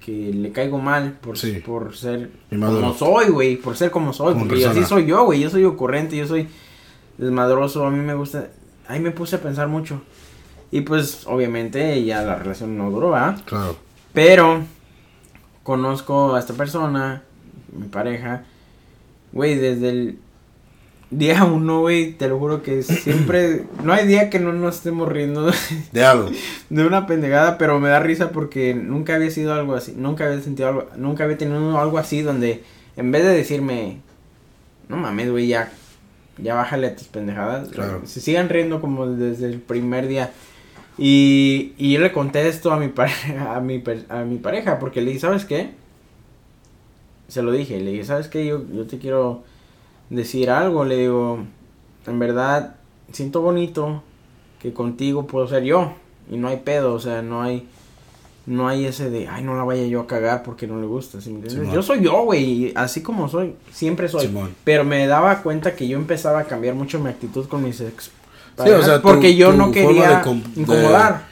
[0.00, 1.62] que le caigo mal por, Sí.
[1.64, 5.24] por ser como soy, güey, por ser como soy, Como porque yo- así soy yo,
[5.24, 6.48] güey, yo soy ocurrente, yo soy
[7.18, 8.48] desmadroso, a mí me gusta,
[8.88, 10.02] ahí me puse a pensar mucho.
[10.70, 13.36] Y pues, obviamente, ya la relación no duró, ¿ah?
[13.44, 13.76] Claro.
[14.14, 14.62] Pero
[15.62, 17.22] conozco a esta persona,
[17.72, 18.44] mi pareja,
[19.32, 20.18] güey, desde el
[21.10, 25.08] día uno, güey, te lo juro que siempre, no hay día que no nos estemos
[25.08, 25.50] riendo
[25.92, 26.30] de algo,
[26.70, 30.40] de una pendejada, pero me da risa porque nunca había sido algo así, nunca había
[30.40, 32.64] sentido algo, nunca había tenido algo así donde
[32.96, 34.00] en vez de decirme,
[34.88, 35.70] no mames, güey, ya,
[36.38, 37.68] ya bájale a tus pendejadas,
[38.04, 40.30] se sigan riendo como desde el primer día.
[40.98, 45.00] Y, y yo le conté esto a mi, pareja, a, mi, a mi pareja, porque
[45.00, 45.70] le dije, ¿sabes qué?
[47.28, 48.46] Se lo dije, le dije, ¿sabes qué?
[48.46, 49.42] Yo, yo te quiero
[50.10, 51.38] decir algo, le digo,
[52.06, 52.76] en verdad,
[53.10, 54.02] siento bonito
[54.60, 55.94] que contigo puedo ser yo,
[56.30, 57.66] y no hay pedo, o sea, no hay,
[58.44, 61.18] no hay ese de, ay, no la vaya yo a cagar porque no le gusta,
[61.72, 64.30] yo soy yo, güey, así como soy, siempre soy,
[64.62, 68.10] pero me daba cuenta que yo empezaba a cambiar mucho mi actitud con mis ex
[68.58, 70.22] Sí, o sea, porque yo no quería
[70.54, 71.22] incomodar.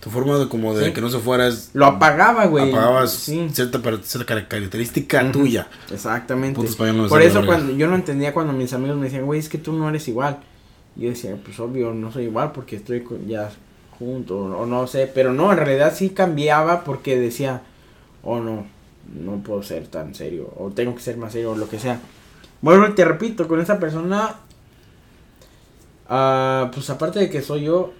[0.00, 1.70] tu forma de como de que no se fuera es...
[1.72, 2.68] Lo apagaba, güey.
[2.68, 5.68] Apagabas cierta, cierta característica tuya.
[5.90, 6.60] Exactamente.
[7.08, 9.72] Por eso cuando yo no entendía cuando mis amigos me decían, güey, es que tú
[9.72, 10.38] no eres igual.
[10.96, 13.50] yo decía, pues obvio, no soy igual porque estoy ya
[13.98, 15.10] junto o no sé.
[15.12, 17.62] Pero no, en realidad sí cambiaba porque decía,
[18.22, 18.66] oh no,
[19.14, 20.52] no puedo ser tan serio.
[20.56, 22.00] O tengo que ser más serio o lo que sea.
[22.60, 24.36] Bueno, te repito, con esa persona
[26.08, 27.92] Ah, pues aparte de que soy yo,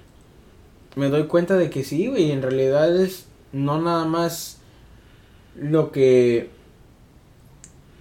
[0.95, 4.59] me doy cuenta de que sí, güey, en realidad es no nada más
[5.57, 6.51] lo que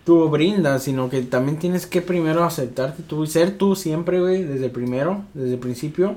[0.05, 4.43] tú brindas, sino que también tienes que primero aceptarte tú y ser tú siempre, güey,
[4.43, 6.15] desde primero, desde el principio,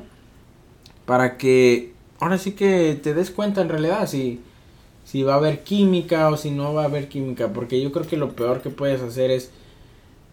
[1.06, 4.40] para que ahora sí que te des cuenta en realidad si,
[5.04, 8.06] si va a haber química o si no va a haber química, porque yo creo
[8.06, 9.50] que lo peor que puedes hacer es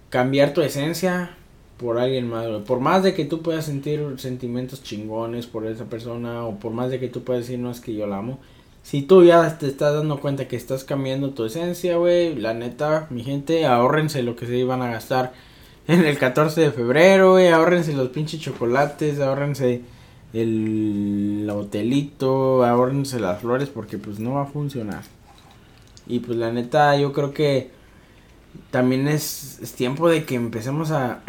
[0.10, 1.38] cambiar tu esencia
[1.78, 6.46] por alguien más, Por más de que tú puedas sentir sentimientos chingones por esa persona
[6.46, 8.40] o por más de que tú puedas decir no es que yo la amo.
[8.84, 13.08] Si tú ya te estás dando cuenta que estás cambiando tu esencia, güey, la neta,
[13.10, 15.34] mi gente, ahórrense lo que se iban a gastar
[15.88, 19.82] en el 14 de febrero, güey, ahórrense los pinches chocolates, ahórrense
[20.34, 25.04] el hotelito, ahórrense las flores porque pues no va a funcionar.
[26.08, 27.72] Y pues la neta, yo creo que
[28.72, 31.22] también es, es tiempo de que empecemos a,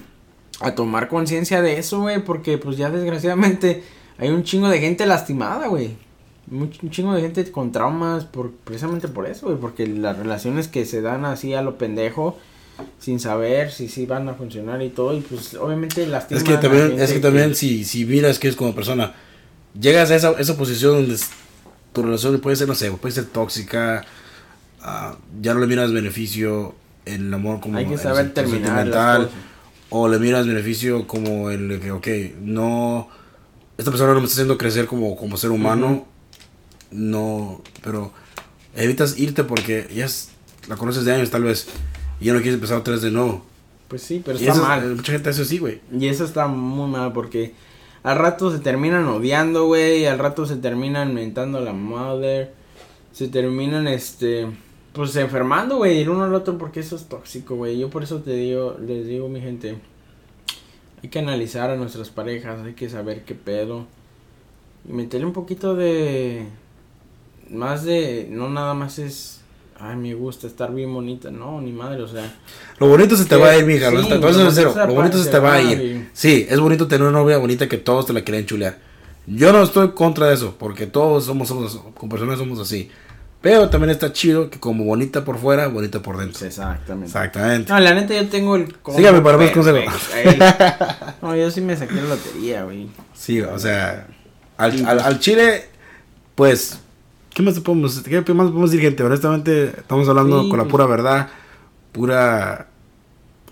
[0.60, 3.82] a tomar conciencia de eso, güey, porque pues ya desgraciadamente
[4.18, 5.96] hay un chingo de gente lastimada, güey.
[6.50, 10.84] Un chingo de gente con traumas por precisamente por eso, güey, porque las relaciones que
[10.84, 12.38] se dan así a lo pendejo
[12.98, 16.56] sin saber si sí van a funcionar y todo y pues obviamente lastiman Es que
[16.56, 19.14] también es que también si si miras que es como persona
[19.78, 21.16] llegas a esa esa posición donde
[21.92, 24.04] tu relación puede ser no sé, puede ser tóxica,
[24.82, 26.74] Ah, ya no le miras beneficio
[27.04, 29.28] en el amor como Hay que saber terminar
[29.90, 32.08] o le miras beneficio como el que, ok,
[32.40, 33.08] no,
[33.76, 36.06] esta persona no me está haciendo crecer como, como ser humano,
[36.90, 38.12] no, pero
[38.74, 40.06] evitas irte porque ya
[40.68, 41.68] la conoces de años tal vez
[42.20, 43.44] y ya no quieres empezar otra vez de nuevo.
[43.88, 44.96] Pues sí, pero está mal.
[44.96, 45.80] Mucha gente hace así, güey.
[45.92, 47.52] Y eso está muy mal porque
[48.02, 52.54] al rato se terminan odiando, güey, al rato se terminan mentando a la mother,
[53.12, 54.46] se terminan, este
[54.92, 57.78] pues enfermando, güey, el uno al otro porque eso es tóxico, güey.
[57.78, 59.76] Yo por eso te digo, les digo, mi gente,
[61.02, 63.86] hay que analizar a nuestras parejas, hay que saber qué pedo.
[64.88, 66.46] Y meterle un poquito de...
[67.50, 68.28] Más de...
[68.30, 69.40] No nada más es...
[69.78, 71.30] Ay, me gusta estar bien bonita.
[71.30, 72.38] No, ni madre, o sea...
[72.78, 73.90] Lo bonito se te va a ir, mija.
[73.90, 76.10] Sí, lo, lo bonito se te va a ir.
[76.12, 78.78] Sí, es bonito tener una novia bonita que todos te la quieren chulear.
[79.26, 82.90] Yo no estoy contra de eso, porque todos somos, somos con personas somos así.
[83.42, 86.46] Pero también está chido que como bonita por fuera, bonita por dentro.
[86.46, 87.06] Exactamente.
[87.06, 87.72] Exactamente.
[87.72, 88.74] No, la neta yo tengo el...
[88.94, 89.92] Sígame para más consejos.
[91.22, 92.88] no, yo sí me saqué la lotería, güey.
[93.12, 94.06] Sí, o sea,
[94.56, 95.64] al, al, al, Chile,
[96.36, 96.78] pues,
[97.34, 99.02] ¿qué más podemos, qué más podemos decir, gente?
[99.02, 101.28] Honestamente, estamos hablando con la pura verdad,
[101.90, 102.68] pura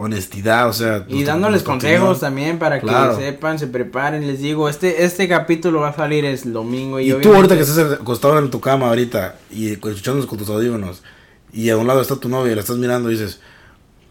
[0.01, 1.05] honestidad, o sea.
[1.09, 4.27] Y dándoles consejos también para que sepan, se preparen.
[4.27, 6.99] Les digo, este este capítulo va a salir el domingo.
[7.01, 11.03] Y, tú ahorita que estás acostado en tu cama ahorita y escuchándonos con tus audífonos
[11.53, 13.41] y a un lado está tu novia y la estás mirando y dices,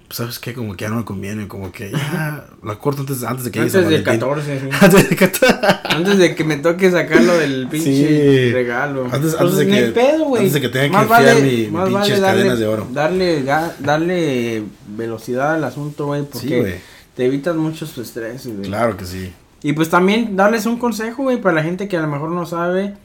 [0.09, 0.53] ¿sabes qué?
[0.53, 3.59] Como que ya no me conviene, como que ya la corto antes, antes de que
[3.59, 4.69] Antes del 14, sí.
[4.81, 5.55] antes, de 14.
[5.83, 9.07] antes de que me toque sacarlo del pinche regalo.
[9.11, 12.59] Antes, pues de que, pedo, antes de que tenga que vale, mi, mi pinches cadenas
[12.59, 12.87] de oro.
[12.91, 16.81] Darle, darle velocidad al asunto, güey, porque
[17.15, 18.67] te evitas muchos estrés, güey.
[18.67, 19.31] Claro que sí.
[19.61, 22.45] Y pues también darles un consejo, güey, para la gente que a lo mejor no
[22.45, 22.95] sabe.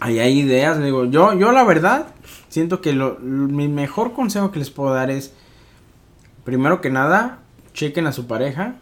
[0.00, 2.06] Ahí hay ideas, digo, yo, yo la verdad,
[2.48, 5.32] siento que lo, mi mejor consejo que les puedo dar es
[6.44, 7.40] primero que nada,
[7.74, 8.76] chequen a su pareja.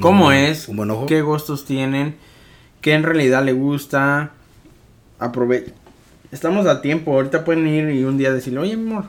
[0.00, 0.68] ¿Cómo es?
[1.06, 2.16] ¿Qué gustos tienen?
[2.80, 4.32] ¿Qué en realidad le gusta?
[5.18, 5.74] Aprove
[6.32, 7.12] estamos a tiempo.
[7.12, 9.04] Ahorita pueden ir y un día decirle, oye, amor,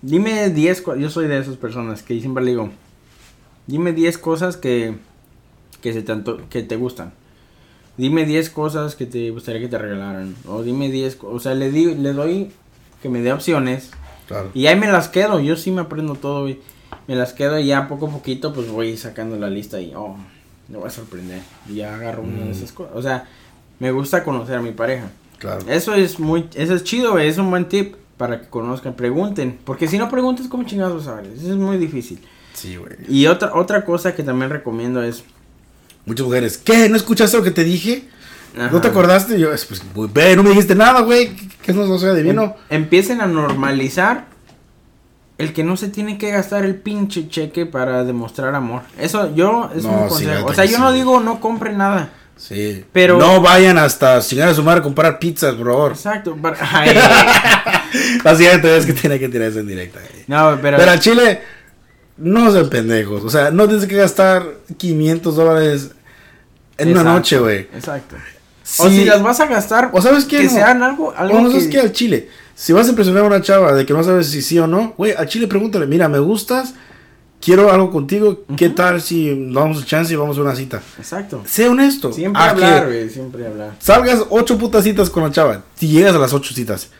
[0.00, 1.00] dime 10 cosas.
[1.00, 2.70] Yo soy de esas personas que siempre le digo,
[3.66, 4.96] dime 10 cosas que,
[5.80, 7.12] que, se tanto, que te gustan.
[7.96, 10.34] Dime 10 cosas que te gustaría que te regalaran.
[10.46, 12.52] O dime 10, o sea, le, di, le doy
[13.02, 13.90] que me dé opciones.
[14.32, 14.50] Claro.
[14.54, 15.40] Y ahí me las quedo.
[15.40, 16.58] Yo sí me aprendo todo, güey.
[17.06, 20.16] Me las quedo y ya poco a poquito, pues voy sacando la lista y, oh,
[20.68, 21.40] me voy a sorprender.
[21.68, 22.50] Y ya agarro una de Mm.
[22.52, 22.92] esas cosas.
[22.96, 23.28] O sea,
[23.78, 25.10] me gusta conocer a mi pareja.
[25.38, 25.60] Claro.
[25.68, 29.58] Eso es muy, eso es chido, güey, es un buen tip para que conozcan, pregunten,
[29.64, 31.40] porque si no preguntas, ¿cómo chingados sabes?
[31.40, 32.20] Eso es muy difícil.
[32.54, 32.92] Sí, güey.
[33.08, 35.24] Y otra, otra cosa que también recomiendo es...
[36.06, 36.88] Muchas mujeres, ¿qué?
[36.88, 38.04] ¿No escuchaste lo que te dije?
[38.58, 39.36] Ajá, ¿No te acordaste?
[39.36, 39.82] Y yo, pues,
[40.12, 41.34] ve, no me dijiste nada, güey.
[41.36, 42.42] ¿Qué- ¿Qué no, no soy adivino?
[42.68, 44.26] em- empiecen a normalizar
[45.38, 48.82] el que no se tiene que gastar el pinche cheque para demostrar amor.
[48.98, 50.46] Eso yo es No, un consejo.
[50.46, 50.82] o sea, que yo sí.
[50.82, 52.10] no digo no compren nada.
[52.36, 52.84] Sí.
[52.92, 55.92] Pero- No vayan hasta chingar a su madre a comprar pizzas, por favor.
[55.92, 56.36] Exacto.
[56.60, 56.96] ay,
[58.24, 60.00] La siguiente vez que tiene que tirar eso en directa.
[60.00, 60.24] güey.
[60.26, 60.76] no, pero...
[60.78, 61.40] Pero al chile,
[62.18, 63.22] no sean pendejos.
[63.24, 64.44] O sea, no tienes que gastar
[64.76, 65.90] 500 dólares
[66.78, 67.60] en una noche, güey.
[67.74, 68.16] Exacto.
[68.78, 70.50] O si las vas a gastar, O sabes qué, que no.
[70.50, 72.28] sean algo, algo O no que- sabes qué, al chile.
[72.54, 74.94] Si vas a impresionar a una chava de que no sabes si sí o no,
[74.96, 76.74] güey, al chile pregúntale, mira, me gustas,
[77.40, 78.74] quiero algo contigo, ¿qué Ujú.
[78.76, 80.80] tal si damos chance y vamos a una cita?
[80.98, 81.42] Exacto.
[81.46, 82.12] Sé honesto.
[82.12, 83.72] Siempre hablar, que güey, siempre hablar.
[83.80, 86.90] salgas ocho putas citas con la chava, si llegas a las ocho citas,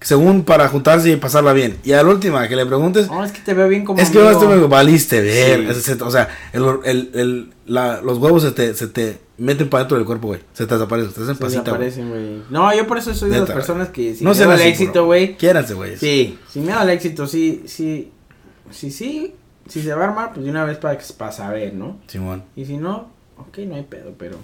[0.00, 1.76] según para juntarse y pasarla bien.
[1.84, 4.08] Y a la última, que le preguntes, No, es que te veo bien como es
[4.08, 4.40] que amigo.
[4.42, 5.74] no me valiste ver.
[5.74, 5.92] Sí.
[6.00, 9.96] O sea, el, el- el- la- los huevos se te, se te meten para dentro
[9.96, 10.40] del cuerpo, güey.
[10.52, 12.42] Se te desaparecen, te hacen Se pasita, desaparecen, güey.
[12.50, 15.06] No, yo por eso soy de las personas que si no me da el éxito,
[15.06, 15.36] güey.
[15.36, 15.96] Quiéranse, güey.
[15.96, 18.12] Sí, si me da el éxito, sí, sí,
[18.70, 19.34] sí, sí,
[19.66, 21.98] si se va a armar, pues de una vez para, para saber, ¿no?
[22.06, 22.44] Simón.
[22.54, 24.36] Y si no, ok, no hay pedo, pero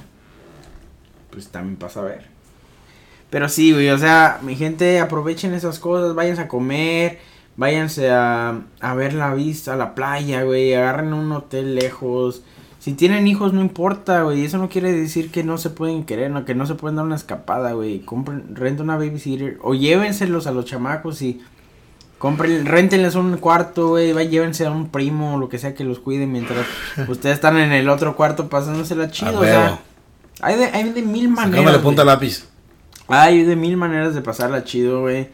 [1.31, 2.25] pues también para saber.
[3.29, 7.19] Pero sí, güey, o sea, mi gente, aprovechen esas cosas, váyanse a comer,
[7.57, 12.43] váyanse a, a ver la vista, a la playa, güey, agarren un hotel lejos.
[12.87, 16.31] Si tienen hijos, no importa, güey, eso no quiere decir que no se pueden querer,
[16.31, 17.99] no, que no se pueden dar una escapada, güey.
[18.03, 21.41] Compren, renten una babysitter o llévenselos a los chamacos y
[22.19, 25.99] compren, rentenles un cuarto, güey, llévense a un primo o lo que sea que los
[25.99, 26.65] cuide mientras
[27.09, 29.81] ustedes están en el otro cuarto pasándosela chido, A o sea,
[30.43, 31.51] hay de, hay de mil maneras.
[31.59, 32.47] Sacándole punta lápiz.
[33.09, 35.29] Hay de mil maneras de pasarla chido, güey.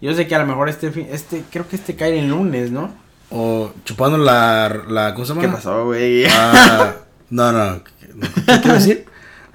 [0.00, 2.72] Yo sé que a lo mejor este, fin- este, creo que este cae el lunes,
[2.72, 3.05] ¿no?
[3.30, 5.42] O chupando la, la ¿cómo se llama?
[5.46, 6.24] ¿Qué pasó, güey?
[6.26, 6.94] Ah,
[7.30, 7.82] no, no.
[7.82, 7.90] ¿Qué
[8.46, 9.04] qué iba a decir?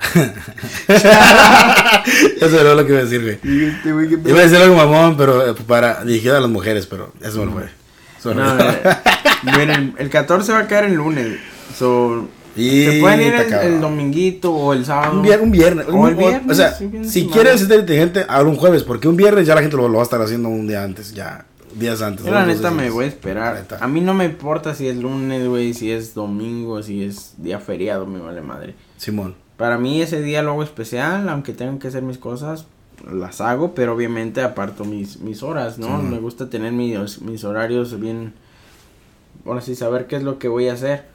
[0.87, 3.35] ya se lo que iba a decir, güey.
[3.69, 3.89] Este.
[4.29, 7.51] Iba a decir algo mamón, pero eh, para dirigido a las mujeres, pero eso lo
[7.51, 7.69] fue.
[8.35, 8.69] No, fue.
[8.83, 8.97] eh,
[9.57, 11.39] miren, el 14 va a caer el lunes.
[11.77, 15.13] So, Y se pueden ir el, el dominguito o el sábado.
[15.13, 15.85] Un viernes, un viernes.
[15.87, 18.83] O un- el viernes, o sea, sí, viernes si quieres ser inteligente, habla un jueves,
[18.83, 21.13] porque un viernes ya la gente lo, lo va a estar haciendo un día antes,
[21.13, 21.45] ya,
[21.79, 22.25] días antes.
[22.25, 23.65] Yo la neta me voy a esperar.
[23.79, 27.59] A mí no me importa si es lunes, güey, si es domingo, si es día
[27.59, 28.75] feriado, me vale madre.
[28.97, 29.35] Simón.
[29.57, 32.65] Para mí ese día lo hago especial, aunque tengan que hacer mis cosas,
[33.11, 36.01] las hago, pero obviamente aparto mis, mis horas, ¿no?
[36.01, 36.07] Sí.
[36.07, 38.33] Me gusta tener mis, mis horarios bien,
[39.45, 41.05] ahora sí, saber qué es lo que voy a hacer.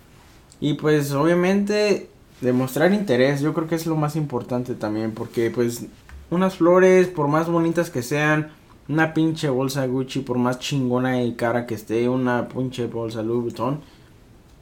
[0.61, 2.09] Y pues obviamente
[2.41, 5.87] demostrar interés, yo creo que es lo más importante también, porque pues
[6.31, 8.51] unas flores, por más bonitas que sean,
[8.89, 13.43] una pinche bolsa Gucci, por más chingona y cara que esté, una pinche bolsa Louis
[13.43, 13.81] Vuitton,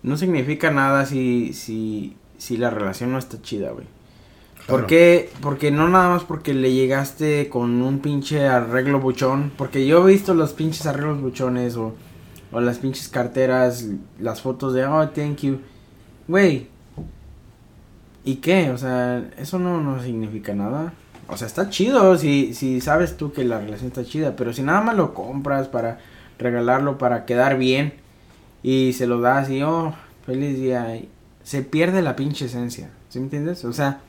[0.03, 3.87] no significa nada si, si, si la relación no está chida, güey.
[4.67, 4.87] ¿Por Claro.
[4.87, 5.31] qué?
[5.43, 9.53] Porque no nada más porque le llegaste con un pinche arreglo buchón.
[9.59, 11.93] Porque yo he visto los pinches arreglos buchones o,
[12.51, 13.87] o las pinches carteras,
[14.19, 15.59] las fotos de, oh, thank you.
[16.29, 16.69] Güey.
[18.25, 18.71] ¿Y qué?
[18.71, 20.95] O sea, eso no, no significa nada.
[21.29, 24.37] O sea, está chido si, si sabes tú que la relación está chida.
[24.37, 25.99] Pero si nada más lo compras para
[26.39, 27.95] regalarlo, para quedar bien.
[28.63, 29.95] Y se lo das y, oh,
[30.25, 31.01] feliz día.
[31.43, 32.91] Se pierde la pinche esencia.
[33.09, 33.65] ¿Sí me entiendes?
[33.65, 34.01] O sea,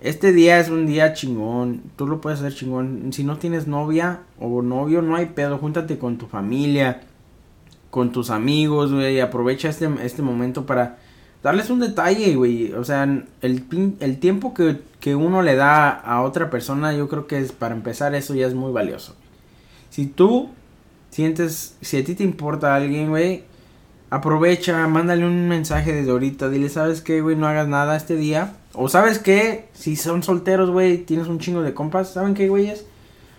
[0.00, 1.82] este día es un día chingón.
[1.96, 3.12] Tú lo puedes hacer chingón.
[3.12, 5.58] Si no tienes novia o novio, no hay pedo.
[5.58, 7.02] Júntate con tu familia,
[7.90, 9.20] con tus amigos, güey.
[9.20, 10.98] Aprovecha este, este momento para
[11.46, 12.72] darles un detalle, güey.
[12.72, 17.08] O sea, el, pin- el tiempo que, que uno le da a otra persona, yo
[17.08, 19.14] creo que es para empezar eso ya es muy valioso.
[19.90, 20.50] Si tú
[21.10, 23.44] sientes, si a ti te importa alguien, güey,
[24.10, 27.36] aprovecha, mándale un mensaje desde ahorita, dile, ¿sabes qué, güey?
[27.36, 28.54] No hagas nada este día.
[28.74, 29.68] O ¿sabes qué?
[29.72, 32.84] Si son solteros, güey, tienes un chingo de compas, ¿saben qué, güeyes?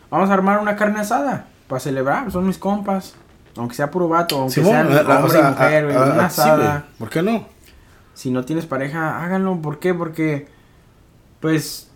[0.09, 3.15] Vamos a armar una carne asada para celebrar, son mis compas.
[3.57, 4.95] Aunque sea puro vato, aunque eh, hombre
[5.25, 6.71] o sea, y mujer, güey, una asada.
[6.71, 6.97] güey.
[6.99, 7.45] ¿Por qué no?
[8.17, 9.61] Si no tienes pareja, háganlo.
[9.61, 9.93] ¿Por qué?
[9.93, 10.47] Porque,
[11.39, 11.87] pues,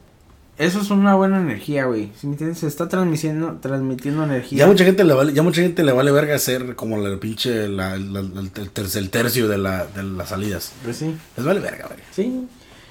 [0.58, 2.12] eso es una buena energía, güey.
[2.20, 2.60] ¿Sí me entiendes?
[2.60, 4.60] Se está transmitiendo, transmitiendo energía.
[4.60, 7.68] Ya mucha gente le vale, ya mucha gente le vale verga hacer como la pinche
[7.68, 10.72] la, la- el, ter- el tercio de, la, de las salidas.
[10.84, 11.16] Pues sí.
[11.38, 12.00] Les vale verga, güey.
[12.12, 12.48] Sí.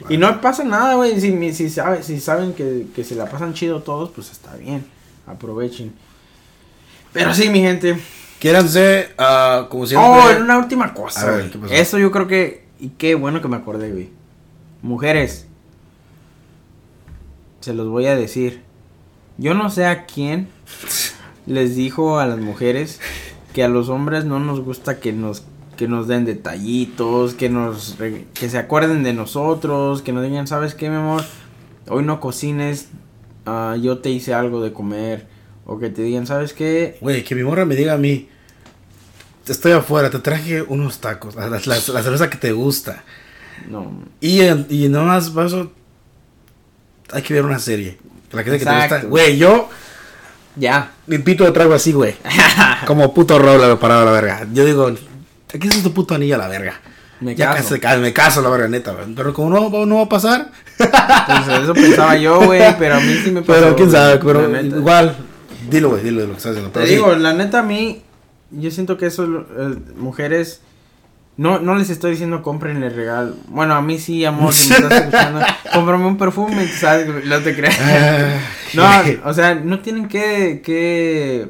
[0.09, 1.21] Y no pasa nada, güey.
[1.21, 4.85] Si, si, sabe, si saben que, que se la pasan chido todos, pues está bien.
[5.27, 5.93] Aprovechen.
[7.13, 8.01] Pero sí, mi gente.
[8.41, 10.09] Quiéranse, ah, como siempre.
[10.11, 11.77] Oh, en una última A cosa, ver, güey.
[11.77, 12.65] Eso yo creo que.
[12.81, 14.11] Y qué bueno que me acordé, güey.
[14.83, 15.47] Mujeres.
[17.61, 18.63] Se los voy a decir.
[19.37, 20.49] Yo no sé a quién
[21.47, 23.01] les dijo a las mujeres
[23.53, 25.45] que a los hombres no nos gusta que nos
[25.77, 27.97] que nos den detallitos, que nos
[28.35, 31.23] que se acuerden de nosotros, que nos digan, "¿Sabes qué, mi amor?
[31.89, 32.89] Hoy no cocines,
[33.47, 35.27] ah, yo te hice algo de comer."
[35.65, 36.99] O que te digan, ¿sabes qué?
[37.01, 38.29] Güey, que mi morra me diga a mí.
[39.51, 43.03] Estoy afuera, te traje unos tacos, la, la- la cerveza que te gusta.
[43.69, 43.93] No.
[44.21, 45.73] Y, y nomás paso.
[47.13, 47.99] Hay que ver una serie.
[48.33, 49.03] La que, que te gusta.
[49.03, 49.69] Güey, yo.
[50.57, 50.93] Ya.
[51.07, 52.15] Mi pito de trago así, güey.
[52.87, 54.47] Como puto roble parado a la verga.
[54.53, 54.91] Yo digo,
[55.53, 56.81] aquí es tu puto anillo a la verga.
[57.21, 57.77] Me ya caso.
[57.81, 58.95] casi- me caso, la verga, neta.
[59.15, 60.51] Pero como no, no va a pasar.
[60.79, 63.61] Pues eso pensaba yo, güey, pero a mí sí me pasó.
[63.61, 65.17] Pero quién sabe, pero igual.
[65.69, 66.71] Dilo, güey, dilo de lo que estás haciendo.
[66.73, 66.95] Te sí.
[66.95, 68.03] digo, la neta a mí,
[68.51, 69.25] yo siento que eso,
[69.57, 70.63] eh, mujeres,
[71.37, 73.35] no, no les estoy diciendo comprenle regalo.
[73.49, 75.41] Bueno, a mí sí, amor, si me estás escuchando,
[75.73, 77.25] cómprame un perfume, ¿sabes?
[77.25, 77.79] No te creas.
[77.81, 78.39] Ah,
[78.75, 78.85] No,
[79.29, 81.49] o sea, no tienen que, que,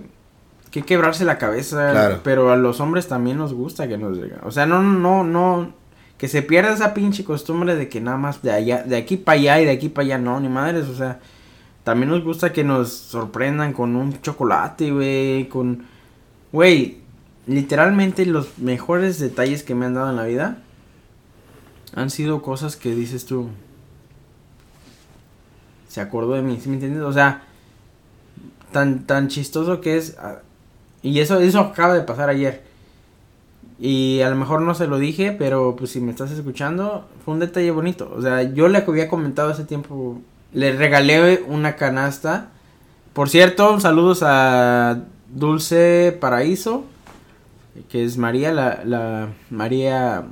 [0.71, 2.21] que quebrarse la cabeza, Claro.
[2.25, 4.41] pero a los hombres también nos gusta que nos digan.
[4.45, 5.75] O sea, no, no, no,
[6.17, 9.39] que se pierda esa pinche costumbre de que nada más de allá, de aquí para
[9.39, 11.19] allá y de aquí para allá, no, ni madres, o sea,
[11.85, 15.85] también nos gusta que nos sorprendan con un chocolate, güey, con,
[16.53, 16.99] güey,
[17.47, 20.59] literalmente los mejores detalles que me han dado en la vida
[21.95, 23.49] han sido cosas que dices tú,
[25.89, 27.03] se acordó de mí, ¿sí me entiendes?
[27.03, 27.43] O sea,
[28.73, 30.17] tan, tan chistoso que es.
[30.21, 30.41] ah,
[31.03, 32.63] Y eso, eso acaba de pasar ayer.
[33.79, 37.35] Y a lo mejor no se lo dije, pero pues si me estás escuchando, fue
[37.35, 38.13] un detalle bonito.
[38.15, 40.21] O sea, yo le había comentado hace tiempo,
[40.53, 42.51] le regalé una canasta.
[43.15, 46.85] Por cierto, saludos a Dulce Paraíso,
[47.91, 50.23] que es María, la, la María...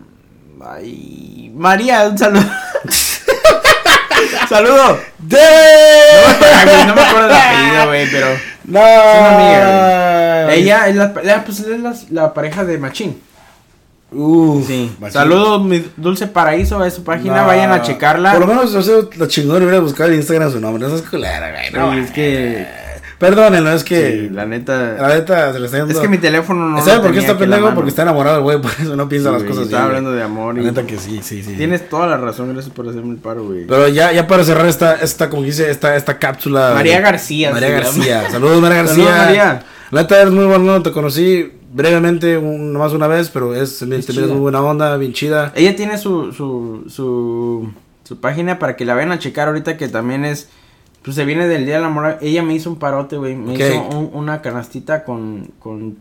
[0.60, 2.42] Ay, María, un saludo.
[4.48, 4.98] Saludo.
[5.20, 8.26] Güey, no me acuerdo del apellido, güey, pero
[8.64, 8.80] No.
[8.80, 13.20] una amiga, ella es la, la- pues, es la, la pareja de Machín.
[14.10, 14.90] Uf, Sí.
[14.98, 15.12] machín.
[15.12, 17.46] Saludos, mi dulce paraíso, a su página, No.
[17.46, 18.32] vayan a checarla.
[18.32, 20.88] Por lo menos, o sea, lo chingón hubiera buscado en Instagram su nombre.
[20.88, 21.70] No es culera, güey.
[21.72, 22.66] No, es que-
[23.18, 24.28] Perdónenlo, es que.
[24.28, 24.94] Sí, la neta.
[25.00, 25.92] La neta se le está yendo.
[25.92, 26.78] Es que mi teléfono no.
[26.80, 27.74] ¿Sabe lo por qué está pendejo?
[27.74, 30.12] Porque está enamorado el güey, por eso no piensa Sí, las güey, cosas así, hablando
[30.12, 30.54] de amor.
[30.54, 30.64] La Y...
[30.66, 31.54] neta que sí, sí, sí.
[31.56, 33.66] Tienes toda la razón, gracias por hacerme el paro, güey.
[33.66, 36.72] Pero ya, ya para cerrar esta, esta, como dice, esta, esta cápsula.
[36.74, 37.50] María García.
[37.50, 37.70] María.
[37.70, 38.30] García.
[38.30, 39.04] Saludos, María García.
[39.04, 39.62] Saludos, María.
[39.90, 44.16] La neta eres muy bueno, te conocí brevemente, un, nomás una vez, pero es, Es
[44.16, 45.52] muy buena onda, bien chida.
[45.54, 47.72] Ella tiene su, su, su,
[48.04, 50.48] su página para que la vayan a checar ahorita que también es,
[51.02, 52.18] pues se viene del Día del Amor.
[52.20, 53.34] Ella me hizo un parote, güey.
[53.36, 55.96] Me hizo un- una canastita con, con,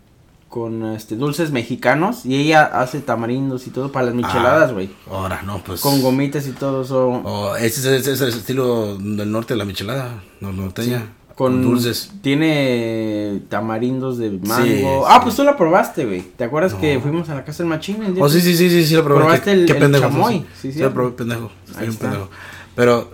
[0.49, 4.89] con este, dulces mexicanos y ella hace tamarindos y todo para las micheladas, güey.
[5.09, 5.81] Ahora, no, pues.
[5.81, 7.21] Con gomitas y todo eso.
[7.23, 11.13] Oh, ese, es- ese es el estilo del norte de la michelada, no, norteña.
[11.35, 12.11] Con, Con dulces.
[12.23, 14.65] Tiene tamarindos de mango.
[14.65, 15.19] Sí, ah, sí.
[15.23, 16.21] pues tú la probaste, güey.
[16.21, 16.81] ¿Te acuerdas No.
[16.81, 18.95] que fuimos a la casa del machín el día Oh, sí, sí, sí, sí, sí,
[18.95, 19.19] lo probé.
[19.21, 20.33] ¿Probaste Qué- el- qué el pendejo, chamoy?
[20.39, 20.79] Sí, Sí, sí, sí.
[20.79, 21.51] lo probé, pendejo.
[21.67, 22.09] Estoy Ahí un está.
[22.09, 22.29] pendejo.
[22.75, 23.11] Pero,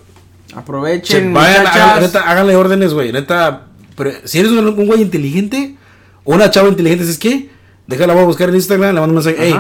[0.55, 3.11] Aprovechen, che, vayan, hagan- neta, háganle órdenes, güey.
[3.11, 5.75] Neta, pero si eres un, un güey inteligente,
[6.23, 7.49] o una chava inteligente, ¿sabes qué?
[7.87, 9.59] Déjala, voy a buscar en Instagram, le mando un mensaje, hey.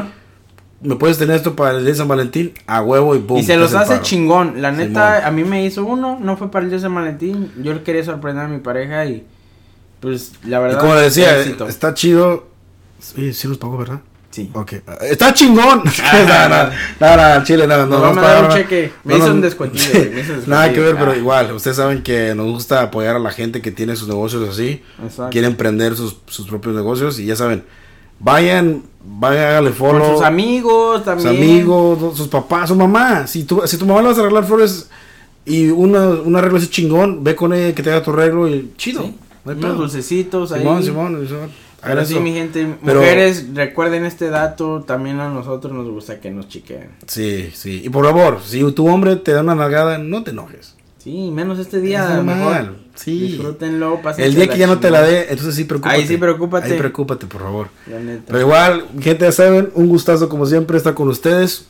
[0.81, 2.53] ¿me puedes tener esto para el día de San Valentín?
[2.67, 3.39] A huevo y boom.
[3.39, 4.61] Y se los hace chingón.
[4.61, 5.27] La neta, Simón.
[5.27, 6.17] a mí me hizo uno.
[6.21, 7.51] No fue para el día de San Valentín.
[7.61, 9.25] Yo le quería sorprender a mi pareja y.
[9.99, 10.79] Pues la Y verdad.
[10.79, 12.47] como le decía, está chido.
[12.99, 14.01] Sí, sí los pagó, ¿verdad?
[14.33, 14.49] Sí.
[14.53, 14.73] Ok.
[15.01, 15.83] Está chingón.
[15.83, 16.69] no, no,
[16.99, 18.13] no, no, Chile, no, no.
[18.15, 18.91] No dar un cheque.
[19.03, 20.09] Me No, hizo no, un descuentillo,
[20.47, 21.15] Nada que ver, pero Ah.
[21.17, 21.51] igual.
[21.53, 24.81] Ustedes saben que nos gusta apoyar a la gente que tiene sus negocios así.
[25.03, 25.29] Exacto.
[25.29, 27.19] Quiere emprender sus, sus propios negocios.
[27.19, 27.63] Y ya saben,
[28.19, 30.01] vayan, vayan, háganle follow.
[30.01, 31.29] Con sus amigos sus también.
[31.29, 33.27] amigos, sus papás, su mamá.
[33.27, 34.89] Si tu, si tu mamá le vas a arreglar flores
[35.45, 38.71] y una, un arreglo así chingón, ve con ella que te haga tu arreglo y
[38.77, 39.03] chido.
[39.03, 39.15] Sí.
[39.45, 40.61] No hay Unos dulcecitos ahí.
[40.61, 41.49] Simón, Simón, Simón.
[41.83, 44.83] Hagan Pero sí, mi gente, Pero- mujeres, recuerden este dato.
[44.87, 46.91] También a nosotros nos gusta que nos chiquen.
[47.07, 47.81] Sí, sí.
[47.83, 50.75] Y por favor, si tu hombre te da una nalgada, no te enojes.
[51.03, 52.03] Sí, menos este día.
[52.03, 52.75] Es normal, mejor.
[52.95, 53.19] sí.
[53.19, 53.99] Disfrútenlo.
[54.17, 55.95] El día que ya no te la dé, entonces sí preocúpate.
[55.97, 56.71] Ahí sí preocúpate.
[56.71, 57.67] Ahí preocúpate, por favor.
[57.87, 58.23] La neta.
[58.27, 61.67] Pero igual, gente, ya saben, un gustazo como siempre estar con ustedes.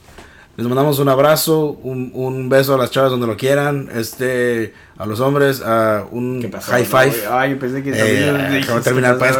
[0.55, 5.07] Les mandamos un abrazo, un, un beso a las chavas donde lo quieran, este, a
[5.07, 7.11] los hombres, a un high five.
[7.27, 9.35] Ay, pensé que Eh, acabo de terminar pues.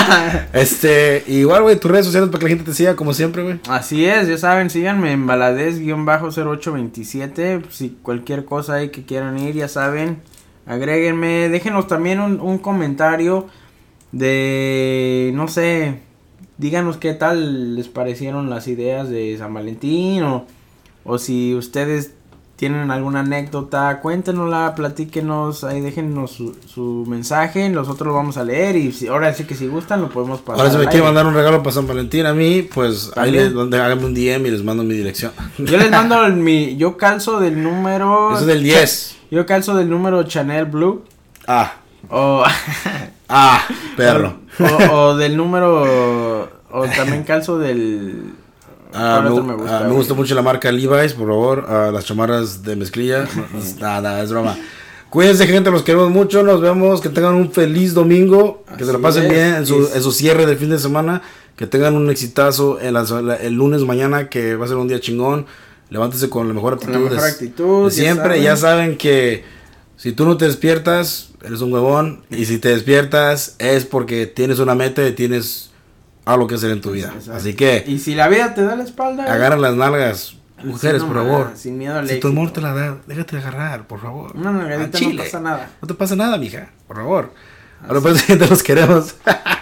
[0.52, 3.60] Este, igual, güey, tus redes sociales para que la gente te siga, como siempre, güey.
[3.68, 7.62] Así es, ya saben, síganme en baladez-0827.
[7.70, 10.18] Si cualquier cosa ahí que quieran ir, ya saben,
[10.66, 11.48] agréguenme.
[11.50, 13.46] Déjenos también un, un comentario
[14.10, 16.00] de, no sé,
[16.58, 20.46] díganos qué tal les parecieron las ideas de San Valentín o,
[21.04, 22.12] o si ustedes
[22.56, 28.74] tienen alguna anécdota, cuéntenosla, platíquenos, ahí déjenos su, su mensaje, nosotros lo vamos a leer
[28.74, 30.58] y si, ahora sí que si gustan lo podemos pasar.
[30.66, 33.54] Ahora si me quieren mandar un regalo para San Valentín a mí, pues ahí les
[33.54, 35.30] háganme un DM y les mando mi dirección.
[35.58, 36.76] Yo les mando el- mi.
[36.76, 38.32] Yo calzo del número.
[38.32, 39.16] Eso es del 10.
[39.30, 41.04] Yo calzo del número Chanel Blue.
[41.46, 41.74] Ah,
[42.10, 42.44] O.
[43.28, 43.64] ah,
[43.96, 44.38] perro.
[44.58, 46.50] o, o del número.
[46.70, 48.32] O también calzo del.
[48.94, 51.66] Ah, ¿Cuál me, me gusta, ah, me gusta mucho la marca Levi's, por favor.
[51.68, 53.26] ah, las chamarras de mezclilla.
[53.80, 54.56] Nada, es broma.
[55.10, 56.42] Cuídense, gente, los queremos mucho.
[56.42, 57.00] Nos vemos.
[57.00, 58.64] Que tengan un feliz domingo.
[58.76, 59.30] Que se la pasen es.
[59.30, 61.22] bien en su, Es- en su cierre del fin de semana.
[61.56, 65.46] Que tengan un exitazo el lunes mañana, que va a ser un día chingón.
[65.90, 66.92] Levántese con la mejor actitud.
[66.92, 68.24] la mejor de- actitud, de ya siempre.
[68.28, 68.42] saben.
[68.42, 69.44] Ya saben que
[69.98, 72.22] si tú no te despiertas, eres un huevón.
[72.30, 75.70] Y si te despiertas, es porque tienes una meta y tienes
[76.24, 77.08] algo que hacer en tu vida.
[77.08, 77.32] Exacto.
[77.32, 77.84] Así que.
[77.84, 79.24] Y si la vida te da la espalda.
[79.24, 81.50] Agarra las nalgas, mujeres, por favor.
[81.56, 84.36] Sin miedo al Si tu amor te la da, déjate de agarrar, por favor.
[84.36, 85.70] Una nalgadita Al no pasa nada.
[85.82, 87.32] No te pasa nada, mija, por favor.
[87.86, 89.16] Ahora pues, gente, los queremos.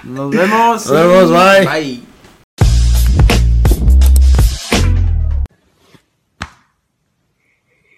[0.04, 0.86] Nos vemos.
[0.86, 1.66] Nos vemos, bye.
[1.66, 2.15] Bye.